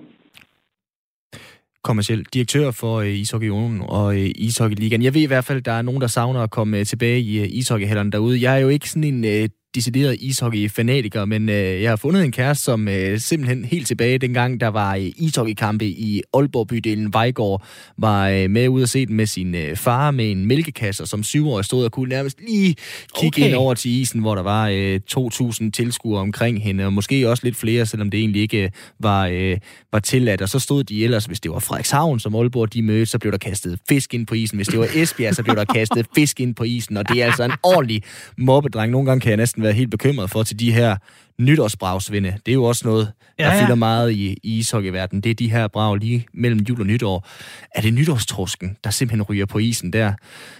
[1.83, 5.03] Kommerciel direktør for øh, Ishockey Union og øh, Ishockey Ligaen.
[5.03, 7.19] Jeg ved i hvert fald, at der er nogen, der savner at komme øh, tilbage
[7.19, 8.41] i øh, ishockeyhallerne derude.
[8.41, 12.31] Jeg er jo ikke sådan en øh, decideret ishockey-fanatiker, men øh, jeg har fundet en
[12.31, 17.63] kæreste, som øh, simpelthen helt tilbage, dengang der var øh, ishockeykampe i Aalborg-bydelen Vejgaard,
[17.97, 21.23] var øh, med ud at se den med sin øh, far med en mælkekasse, som
[21.23, 22.75] syvårig stod og kunne nærmest lige
[23.15, 23.47] kigge okay.
[23.47, 27.43] ind over til isen, hvor der var øh, 2.000 tilskuere omkring hende, og måske også
[27.43, 29.57] lidt flere, selvom det egentlig ikke øh, var, øh,
[29.91, 30.41] var tilladt.
[30.41, 33.31] Og så stod de ellers, hvis det var Frederikshavn, som Aalborg de mødte, så blev
[33.31, 34.57] der kastet fisk ind på isen.
[34.57, 37.25] Hvis det var Esbjerg, så blev der kastet fisk ind på isen, og det er
[37.25, 38.03] altså en ordentlig
[38.37, 38.91] mobbedreng.
[38.91, 40.97] Nogle gange kan jeg næsten næsten været helt bekymret for til de her
[41.37, 42.37] nytårsbragsvinde.
[42.45, 43.63] Det er jo også noget, der ja, ja.
[43.63, 45.21] fylder meget i, i ishockeyverdenen.
[45.21, 47.27] Det er de her brag lige mellem jul og nytår.
[47.75, 50.13] Er det nytårstrusken, der simpelthen ryger på isen der,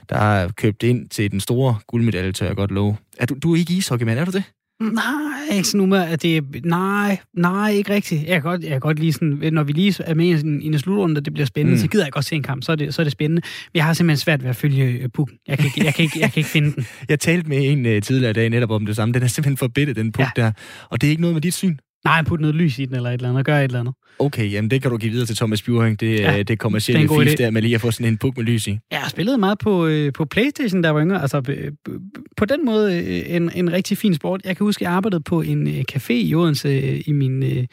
[0.10, 2.97] der er købt ind til den store guldmedalje, tør jeg godt love?
[3.20, 4.43] Er du, du er ikke ishockeymand, er du det?
[4.82, 8.22] Nej, ikke sådan med, at det nej, nej, ikke rigtigt.
[8.22, 10.62] Jeg kan godt, jeg kan godt lige sådan, når vi lige er med i en,
[10.62, 11.82] en slutrunde, det bliver spændende, mm.
[11.82, 13.42] så gider jeg godt se en kamp, så er det, så er det spændende.
[13.74, 15.30] Men jeg har simpelthen svært ved at følge øh, puk.
[15.48, 16.88] Jeg kan, ikke, jeg, kan ikke, jeg kan ikke finde den.
[17.10, 19.14] jeg talte med en uh, tidligere dag netop om det samme.
[19.14, 20.42] Den er simpelthen forbittet, den puk ja.
[20.42, 20.52] der.
[20.90, 21.78] Og det er ikke noget med dit syn?
[22.06, 23.93] Nej, put noget lys i den eller et eller andet, gør et eller andet.
[24.20, 26.00] Okay, jamen det kan du give videre til Thomas Bjørring.
[26.00, 28.68] Det, ja, det kommercielle fif der med lige at få sådan en puk med lys
[28.68, 28.72] i.
[28.72, 31.22] Ja, jeg spillede meget på, øh, på Playstation, der var yngre.
[31.22, 31.41] Altså
[32.38, 34.41] på den måde øh, en, en rigtig fin sport.
[34.45, 37.43] Jeg kan huske, jeg arbejdede på en øh, café i Odense øh, i min...
[37.43, 37.66] Øh,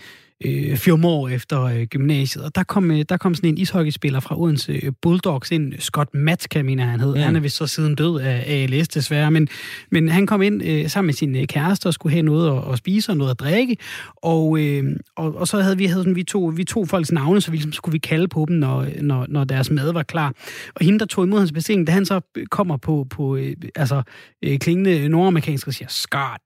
[0.45, 4.21] øh, 14 år efter øh, gymnasiet, og der kom, øh, der kom sådan en ishockeyspiller
[4.21, 7.15] fra Odense øh, Bulldogs ind, Scott Matka, mener han hed.
[7.15, 7.21] Mm.
[7.21, 9.49] Han er vist så siden død af ALS desværre, men,
[9.91, 12.73] men han kom ind øh, sammen med sin øh, kæreste og skulle have noget at,
[12.73, 13.77] at spise og noget at drikke,
[14.17, 14.85] og, øh,
[15.17, 17.57] og, og så havde vi, havde sådan, vi, to, vi to folks navne, så vi
[17.57, 20.33] ligesom, skulle vi kalde på dem, når, når, når deres mad var klar.
[20.75, 22.21] Og hende, der tog imod hans bestilling, da han så
[22.51, 24.03] kommer på, på øh, altså,
[24.43, 26.43] øh, klingende nordamerikansk og siger, Scott,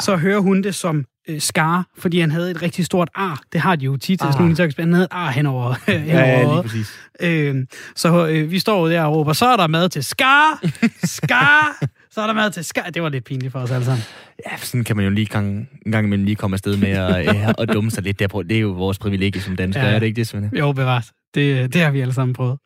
[0.00, 3.40] så hører hun det som øh, skar, fordi han havde et rigtig stort ar.
[3.52, 5.74] Det har de jo tit til sådan nogle Han havde et ar henover.
[5.90, 6.98] henover ja, ja, lige præcis.
[7.20, 7.66] Øh,
[7.96, 10.60] så øh, vi står der og råber, så er der mad til skar,
[11.04, 11.78] skar,
[12.10, 12.90] så er der mad til skar.
[12.94, 14.04] Det var lidt pinligt for os alle sammen.
[14.50, 17.28] Ja, sådan kan man jo lige gang, en gang imellem lige komme afsted med at,
[17.36, 18.18] øh, at dumme sig lidt.
[18.18, 19.94] Det er, det er jo vores privilegie som danskere, ja.
[19.94, 20.50] er det ikke det, Svende?
[20.58, 21.12] Jo, bevares.
[21.34, 22.58] Det, det har vi alle sammen prøvet.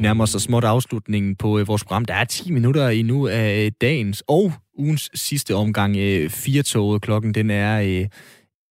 [0.00, 2.04] Nærmer os så småt afslutningen på øh, vores program.
[2.04, 5.96] Der er 10 minutter endnu af øh, dagens og ugens sidste omgang.
[5.96, 6.30] Øh,
[7.00, 8.06] klokken den er øh,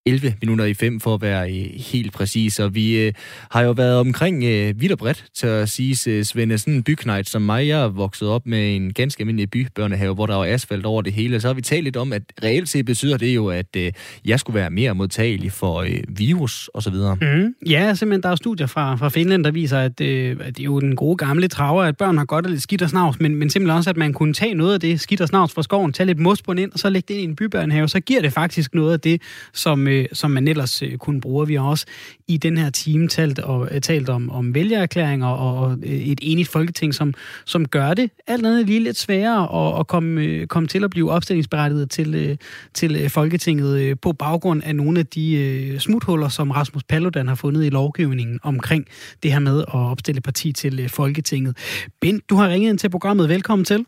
[0.09, 2.59] 11 minutter i 5 for at være øh, helt præcis.
[2.59, 3.13] Og vi øh,
[3.51, 6.83] har jo været omkring øh, vidt og bredt til at sige, øh, Svende, sådan en
[6.83, 10.45] byknejt som mig, jeg er vokset op med en ganske almindelig bybørnehave, hvor der var
[10.45, 11.41] asfalt over det hele.
[11.41, 13.91] Så har vi talt lidt om, at reelt set betyder det jo, at øh,
[14.25, 16.93] jeg skulle være mere modtagelig for øh, virus osv.
[16.93, 16.99] Mm.
[17.21, 17.55] Mm-hmm.
[17.69, 20.65] Ja, simpelthen, der er studier fra, fra Finland, der viser, at, øh, at det er
[20.65, 23.35] jo den gode gamle traver, at børn har godt af lidt skidt og snavs, men,
[23.35, 25.93] men simpelthen også, at man kunne tage noget af det skidt og snavs fra skoven,
[25.93, 28.21] tage lidt mos på ind, og så lægge det ind i en bybørnehave, så giver
[28.21, 29.21] det faktisk noget af det,
[29.53, 31.47] som, øh, Øh, som man ellers øh, kunne bruge.
[31.47, 31.85] Vi har også
[32.27, 36.19] i den her time talt, og, øh, talt om, om vælgererklæringer og, og øh, et
[36.21, 37.13] enigt folketing, som,
[37.45, 40.89] som gør det alt andet lige lidt sværere at, at komme, øh, komme til at
[40.89, 42.37] blive opstillingsberettiget til, øh,
[42.73, 47.27] til øh, Folketinget øh, på baggrund af nogle af de øh, smuthuller, som Rasmus Paludan
[47.27, 48.85] har fundet i lovgivningen omkring
[49.23, 51.57] det her med at opstille parti til øh, Folketinget.
[52.01, 53.29] Bent, du har ringet ind til programmet.
[53.29, 53.85] Velkommen til.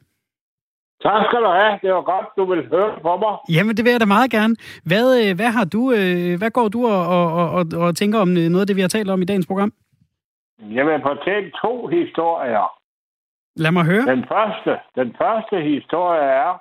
[1.04, 1.80] Tak skal du have.
[1.82, 3.34] Det var godt, du vil høre på mig.
[3.56, 4.56] Jamen, det vil jeg da meget gerne.
[4.86, 8.30] Hvad, øh, hvad har du, øh, hvad går du og, og, og, og tænker om
[8.30, 9.72] øh, noget af det, vi har talt om i dagens program?
[10.78, 12.68] Jeg vil fortælle to historier.
[13.56, 14.06] Lad mig høre.
[14.16, 16.52] Den første, den første historie er,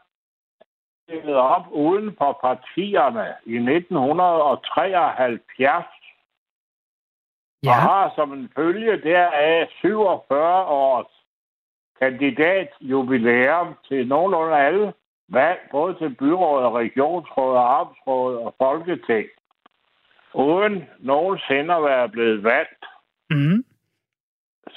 [1.11, 5.84] stillet op uden for partierne i 1973,
[7.64, 7.70] ja.
[7.70, 11.19] og har som en følge deraf 47 års
[12.01, 14.92] kandidatjubilæum til nogenlunde alle
[15.28, 19.28] valg, både til byråd, regionsråd, arbejdsråd og folketing,
[20.34, 22.84] uden nogensinde at være blevet valgt.
[23.30, 23.64] Mm.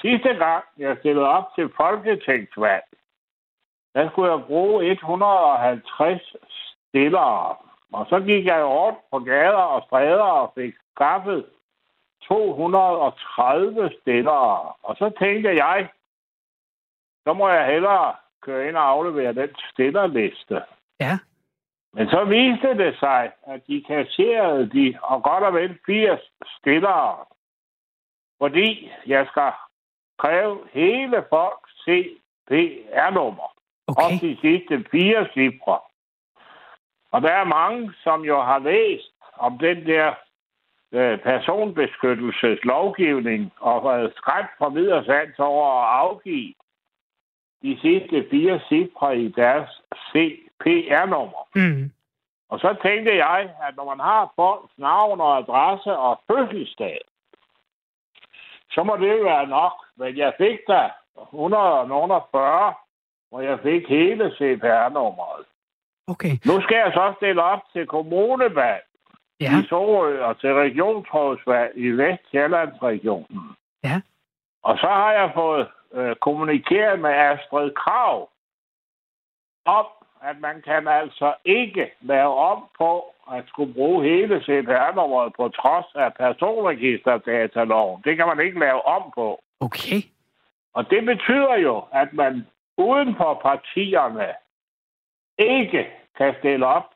[0.02, 2.84] Sidste gang, jeg stillede op til folketingsvalg,
[3.94, 6.36] der skulle jeg bruge 150
[6.90, 7.56] stillere.
[7.94, 11.46] Og så gik jeg rundt på gader og stræder og fik skaffet
[12.28, 14.74] 230 stillere.
[14.84, 15.90] Og så tænkte jeg,
[17.24, 20.62] så må jeg hellere køre ind og aflevere den stillerliste.
[21.00, 21.20] Ja.
[21.94, 26.20] Men så viste det sig, at de kasserede de og godt og vel 80
[26.60, 27.18] stillere,
[28.42, 29.52] fordi jeg skal
[30.20, 33.54] kræve hele folks CPR-nummer.
[33.88, 34.04] Okay.
[34.04, 35.80] Også de sidste fire cifre.
[37.12, 40.14] Og der er mange, som jo har læst om den der
[40.92, 46.54] øh, personbeskyttelseslovgivning og været skræmt fra videre sands over at afgive
[47.64, 49.70] de sidste fire cifre i deres
[50.12, 51.44] CPR-nummer.
[51.56, 51.92] Mm.
[52.50, 57.00] Og så tænkte jeg, at når man har folks navn og adresse og fødselsdag,
[58.72, 59.74] så må det være nok.
[59.98, 60.90] Men jeg fik da
[61.34, 62.74] 140,
[63.30, 65.46] hvor jeg fik hele CPR-nummeret.
[66.08, 66.34] Okay.
[66.46, 68.84] Nu skal jeg så stille op til kommunevalg
[69.40, 69.60] Ja.
[69.60, 73.56] i Sorø og til regionsrådsvalg i Vestjyllandsregionen.
[73.84, 74.02] Ja.
[74.64, 78.30] Og så har jeg fået øh, kommunikeret med Astrid Krav
[79.66, 79.86] om,
[80.22, 85.86] at man kan altså ikke lave om på at skulle bruge hele CPR-nummeret på trods
[85.96, 88.02] af personregisterdataloven.
[88.06, 89.42] Det kan man ikke lave om på.
[89.60, 90.00] Okay.
[90.74, 92.48] Og det betyder jo, at man
[92.78, 94.28] uden for partierne
[95.38, 95.88] ikke
[96.18, 96.90] kan stille op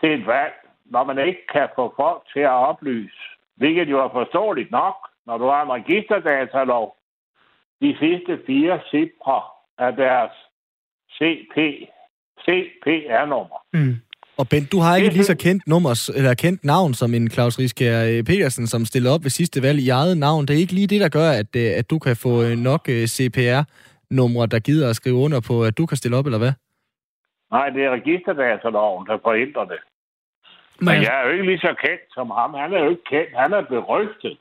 [0.00, 0.54] til et valg,
[0.84, 3.18] når man ikke kan få folk til at oplyse.
[3.54, 6.96] Hvilket jo er forståeligt nok, når du har en registerdatalov.
[7.82, 9.40] De sidste fire cifre
[9.78, 10.32] af deres
[11.16, 11.56] CP,
[12.44, 13.58] CPR-nummer.
[13.72, 13.96] Mm.
[14.38, 17.58] Og Bent, du har ikke lige så kendt, nummers, eller kendt navn som en Claus
[17.58, 20.46] Rieskær øh, Petersen, som stillede op ved sidste valg i eget navn.
[20.46, 22.82] Det er ikke lige det, der gør, at, øh, at du kan få øh, nok
[23.14, 26.52] CPR-numre, der gider at skrive under på, at du kan stille op, eller hvad?
[27.50, 29.80] Nej, det er registerdataloven, der forhindrer det.
[30.80, 32.54] Må Men jeg, jeg er jo ikke lige så kendt som ham.
[32.54, 33.30] Han er jo ikke kendt.
[33.42, 34.34] Han er berygtet.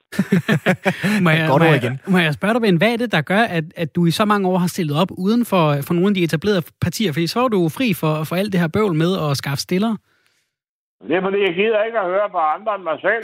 [1.24, 2.00] må, jeg, Godt må, jeg, igen.
[2.08, 4.26] må jeg spørge dig, Ben, hvad er det, der gør, at, at du i så
[4.26, 7.12] mange år har stillet op uden for, for nogle af de etablerede partier?
[7.14, 9.98] Fordi så var du fri for, for alt det her bøvl med at skaffe stillere.
[11.08, 13.24] Det er fordi, jeg gider ikke at høre på andre end mig selv.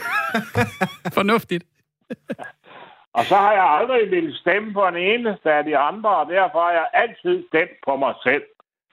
[1.18, 1.64] Fornuftigt.
[3.18, 6.59] Og så har jeg aldrig ville stemme på en eneste af de andre, og derfor
[6.68, 8.43] har jeg altid stemt på mig selv.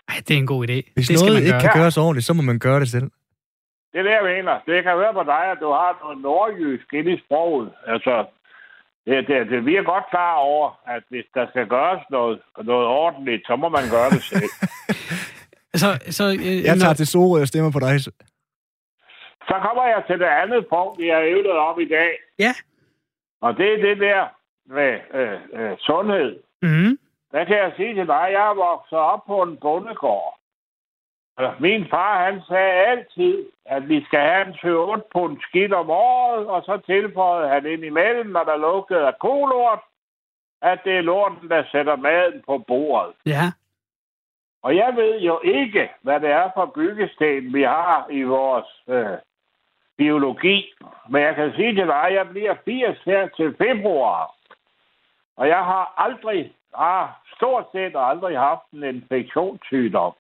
[0.09, 0.79] Ej, det er en god idé.
[0.95, 1.61] Hvis det skal noget man ikke gøre.
[1.61, 3.11] kan gøres ordentligt, så må man gøre det selv.
[3.93, 4.61] Det er det, jeg mener.
[4.67, 7.73] Det kan høre på dig, at du har noget nordjysk ind i sproget.
[7.87, 8.25] Altså,
[9.07, 12.87] det, det, det, vi er godt klar over, at hvis der skal gøres noget, noget
[12.87, 14.51] ordentligt, så må man gøre det selv.
[15.83, 18.01] Så, så, øh, Jeg tager til Sorø og stemmer på dig.
[19.51, 22.11] Så kommer jeg til det andet punkt, vi har øvet op i dag.
[22.39, 22.53] Ja.
[23.41, 24.25] Og det er det der
[24.67, 26.41] med øh, øh, sundhed.
[26.63, 26.99] mm,
[27.33, 30.38] Der kan jeg sige til dig, jeg er vokset op på en bondegård.
[31.61, 36.47] Min far, han sagde altid, at vi skal have en 7-8 pund skidt om året,
[36.47, 39.81] og så tilføjede han ind imellem, når der lugtede af kolort,
[40.63, 43.15] at det er lorten, der sætter maden på bordet.
[43.27, 43.53] ja.
[44.63, 49.19] Og jeg ved jo ikke, hvad det er for byggesten, vi har i vores øh,
[49.97, 50.73] biologi.
[51.09, 54.35] Men jeg kan sige til dig, at jeg bliver 80 her til februar.
[55.37, 60.13] Og jeg har aldrig, har stort set aldrig haft en infektionssygdom.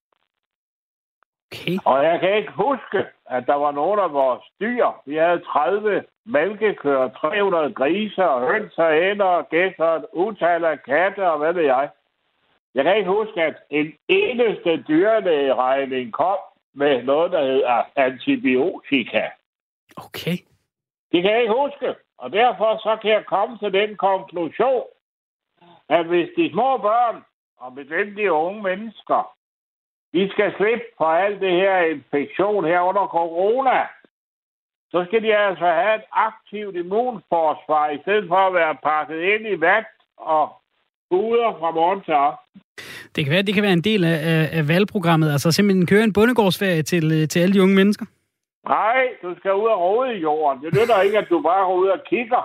[1.52, 1.78] Okay.
[1.84, 4.86] Og jeg kan ikke huske, at der var nogen af vores dyr.
[5.06, 11.62] Vi havde 30 mælkekøer, 300 griser, hønser, hænder, gæster, utal af katte og hvad ved
[11.62, 11.90] jeg.
[12.74, 16.38] Jeg kan ikke huske, at en eneste dyrlægeregning kom
[16.74, 19.22] med noget, der hedder antibiotika.
[19.96, 20.36] Okay.
[21.12, 21.94] Det kan jeg ikke huske.
[22.18, 24.84] Og derfor så kan jeg komme til den konklusion,
[25.88, 27.24] at hvis de små børn,
[27.58, 29.37] og bestemt de unge mennesker,
[30.14, 33.78] de skal slippe for alt det her infektion her under corona,
[34.90, 39.46] så skal de altså have et aktivt immunforsvar, i stedet for at være pakket ind
[39.54, 39.86] i vand
[40.16, 40.44] og
[41.10, 42.60] uder fra morgen til aften.
[43.14, 46.04] Det kan være, det kan være en del af, af, af valgprogrammet, altså simpelthen køre
[46.04, 48.06] en bundegårdsferie til, øh, til alle de unge mennesker.
[48.68, 50.62] Nej, du skal ud og rode i jorden.
[50.62, 52.44] Det nytter ikke, at du bare går ud og kigger.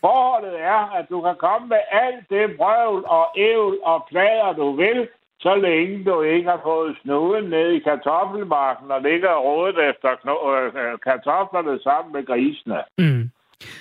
[0.00, 4.76] Forholdet er, at du kan komme med alt det brøvl og ævl og klager, du
[4.76, 5.08] vil,
[5.44, 10.98] så længe du ikke har fået snuden ned i kartoffelmarken og ligger rådet efter øh,
[11.08, 12.80] kartoflerne sammen med grisene.
[12.98, 13.30] Mm.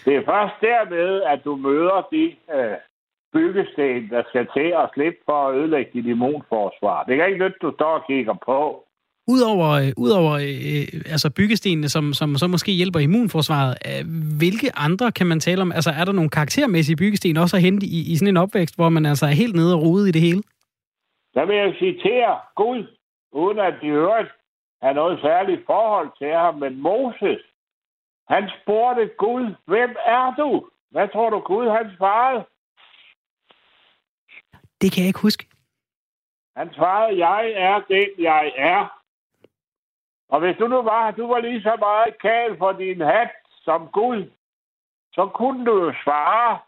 [0.05, 2.78] Det er først dermed, at du møder de øh,
[3.34, 7.03] byggesten, der skal til at slippe for at ødelægge dit immunforsvar.
[7.03, 8.86] Det kan ikke nytte, du står og kigger på.
[9.28, 14.03] Udover, øh, udover øh, altså byggestenene, som, som så måske hjælper immunforsvaret, øh,
[14.38, 15.72] hvilke andre kan man tale om?
[15.72, 18.89] Altså er der nogle karaktermæssige byggesten også at hente i, i sådan en opvækst, hvor
[18.89, 20.41] man altså er helt nede og rode i det hele?
[21.34, 22.97] Der vil jeg citere Gud,
[23.32, 24.32] uden at de øvrigt
[24.82, 27.41] har noget særligt forhold til ham, men Moses,
[28.27, 30.69] han spurgte Gud, hvem er du?
[30.89, 32.45] Hvad tror du Gud, han svarede?
[34.82, 35.47] Det kan jeg ikke huske.
[36.55, 39.01] Han svarede, jeg er den, jeg er.
[40.29, 43.29] Og hvis du nu var, du var lige så meget kal for din hat
[43.63, 44.32] som Gud,
[45.13, 46.59] så kunne du jo svare,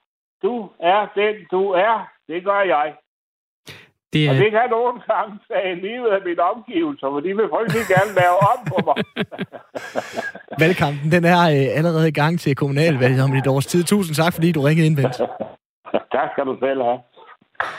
[0.42, 2.08] du er den, du er.
[2.28, 2.98] Det gør jeg.
[4.14, 7.48] Det, Og er, det kan nogen gange sige livet af mine omgivelser, for de vil
[7.54, 8.96] frygtelig gerne lave om på mig.
[10.62, 13.84] Valgkampen, den er øh, allerede i gang til kommunalvalget om et års tid.
[13.84, 15.16] Tusind tak, fordi du ringede ind, Bent.
[16.16, 17.00] tak skal du selv have.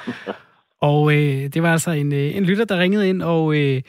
[0.91, 3.83] og øh, det var altså en, øh, en lytter, der ringede ind, og øh,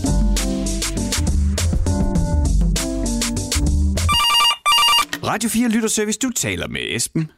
[5.27, 7.31] Radio 4 Lytterservice, du taler med Esben.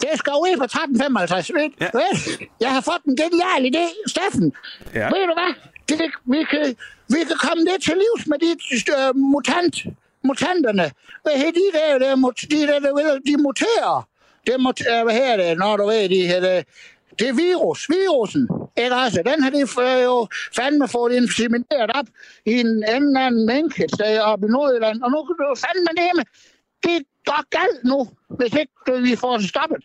[0.00, 1.50] Det skal ud for 1355.
[1.54, 1.90] Ved, Ja.
[2.60, 4.52] Jeg har fået en genial idé, Steffen.
[4.94, 5.04] Ja.
[5.14, 5.52] Ved du hvad?
[5.88, 6.76] Det, vi, kan,
[7.08, 8.50] vi kan komme det til livs med de
[8.98, 9.76] øh, mutant,
[10.24, 10.90] mutanterne.
[11.22, 14.08] Hvad hedder de der, der, mut- de der, der de muterer?
[14.46, 16.64] Det mut, øh, hvad her det, når du ved, de her, det,
[17.18, 18.48] det er virus, virusen.
[18.78, 19.22] Ikke også?
[19.30, 19.60] Den har de
[20.02, 20.26] jo
[20.56, 22.06] fandme fået insemineret op
[22.46, 25.02] i en anden mink sted oppe i Nordjylland.
[25.02, 26.24] Og nu kan du fandme det med,
[26.84, 29.84] det går galt nu, hvis ikke vi får det stoppet.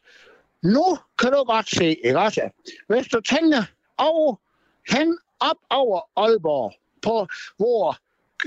[0.64, 2.50] Nu kan du godt se, ikke også?
[2.88, 3.64] Hvis du tænker
[3.98, 4.36] over,
[4.96, 7.28] hen op over Aalborg, på
[7.58, 7.98] hvor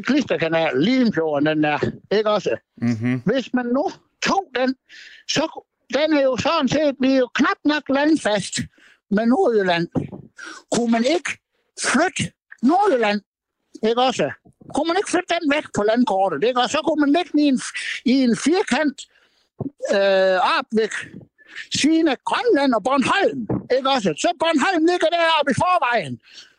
[0.03, 1.79] Klisterkanal, Limfjorden, den er,
[2.13, 2.57] ikke også?
[2.77, 3.23] Mm-hmm.
[3.25, 3.91] Hvis man nu
[4.23, 4.77] tog den,
[5.29, 5.65] så
[5.95, 8.61] den er jo sådan set, vi er jo knap nok landfast
[9.11, 9.89] med Nordjylland.
[10.73, 11.31] Kunne man ikke
[11.83, 12.33] flytte
[12.63, 13.21] Nordjylland,
[13.83, 14.31] ikke også?
[14.75, 17.41] Kunne man ikke flytte den væk på landkortet, ikke og Så kunne man lægge den
[17.41, 17.61] i en,
[18.13, 18.99] i en firkant
[19.97, 20.89] øh, op ved
[21.81, 23.41] siden af Grønland og Bornholm,
[23.77, 24.11] ikke også?
[24.23, 26.15] Så Bornholm ligger deroppe i forvejen.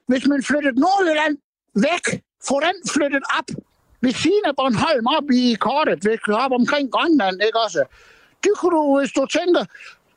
[0.09, 1.35] Hvis man flyttede Nordjylland
[1.87, 2.05] væk,
[2.47, 3.49] få den flyttet op
[4.01, 7.83] ved siden af Bornholm op i kortet, ved, op omkring Grønland, ikke også?
[8.43, 9.63] Det kunne du, hvis du tænker,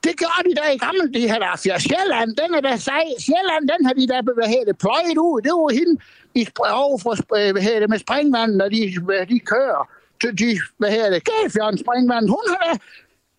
[0.05, 3.05] det gjorde de der i gamle, de her der Sjælland, den er der sej.
[3.27, 5.41] Sjælland, den har de der, hvad hedder pløjet ud.
[5.47, 5.95] Det var hende
[6.39, 9.83] de sp- over for, sp- hvad hedder det, med springvandet, når de, hvad, de kører.
[10.23, 12.31] De, de, hvad hedder det, Gælfjørn springvandet.
[12.31, 12.73] Hun har da,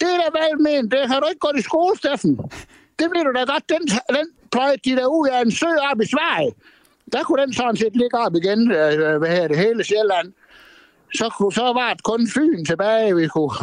[0.02, 0.92] det er da vel ment.
[0.92, 2.34] Det har du ikke gået i skole, Steffen.
[3.00, 3.70] Det bliver du da godt.
[3.70, 3.82] Den,
[4.18, 6.52] den pløjede de der ud af en sø op i Sverige.
[7.14, 10.34] Der kunne den sådan set ligge op igen, øh, hvad hedder det, hele Sjælland.
[11.16, 13.56] Så, kunne, så var det kun Fyn tilbage, vi kunne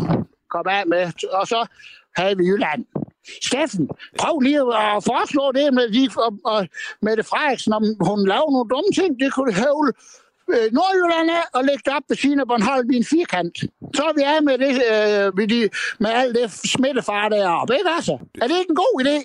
[0.50, 1.12] komme af med.
[1.32, 1.66] Og så
[2.16, 2.84] havde vi Jylland.
[3.42, 6.68] Steffen, prøv lige at foreslå det med, de, og, og
[7.02, 9.20] Mette Frederiksen, om hun laver nogle dumme ting.
[9.20, 9.92] Det kunne høvle
[10.54, 13.56] øh, Nordjylland af og lægge det op ved siden af Bornholm i en firkant.
[13.96, 15.60] Så er vi af med, det, øh, med, de,
[16.02, 18.18] med alt det smittefar deroppe, ikke altså?
[18.42, 19.16] Er det ikke en god idé?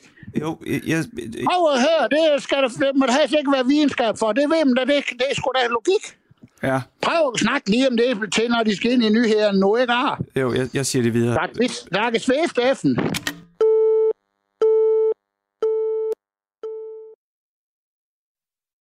[0.41, 0.81] Jo, jeg...
[0.87, 1.05] jeg
[1.49, 4.31] Prøv at høre, det, skal der, det må der ikke være videnskab for.
[4.31, 6.03] Det ved man da, det, det er sgu da logik.
[6.63, 9.75] ja, Prøv at snakke lige om det til, når de skal ind i nyhederne nu,
[9.75, 9.93] ikke?
[10.35, 11.35] Jo, jeg, jeg siger det videre.
[11.35, 11.47] Er
[11.99, 12.99] er et Steffen.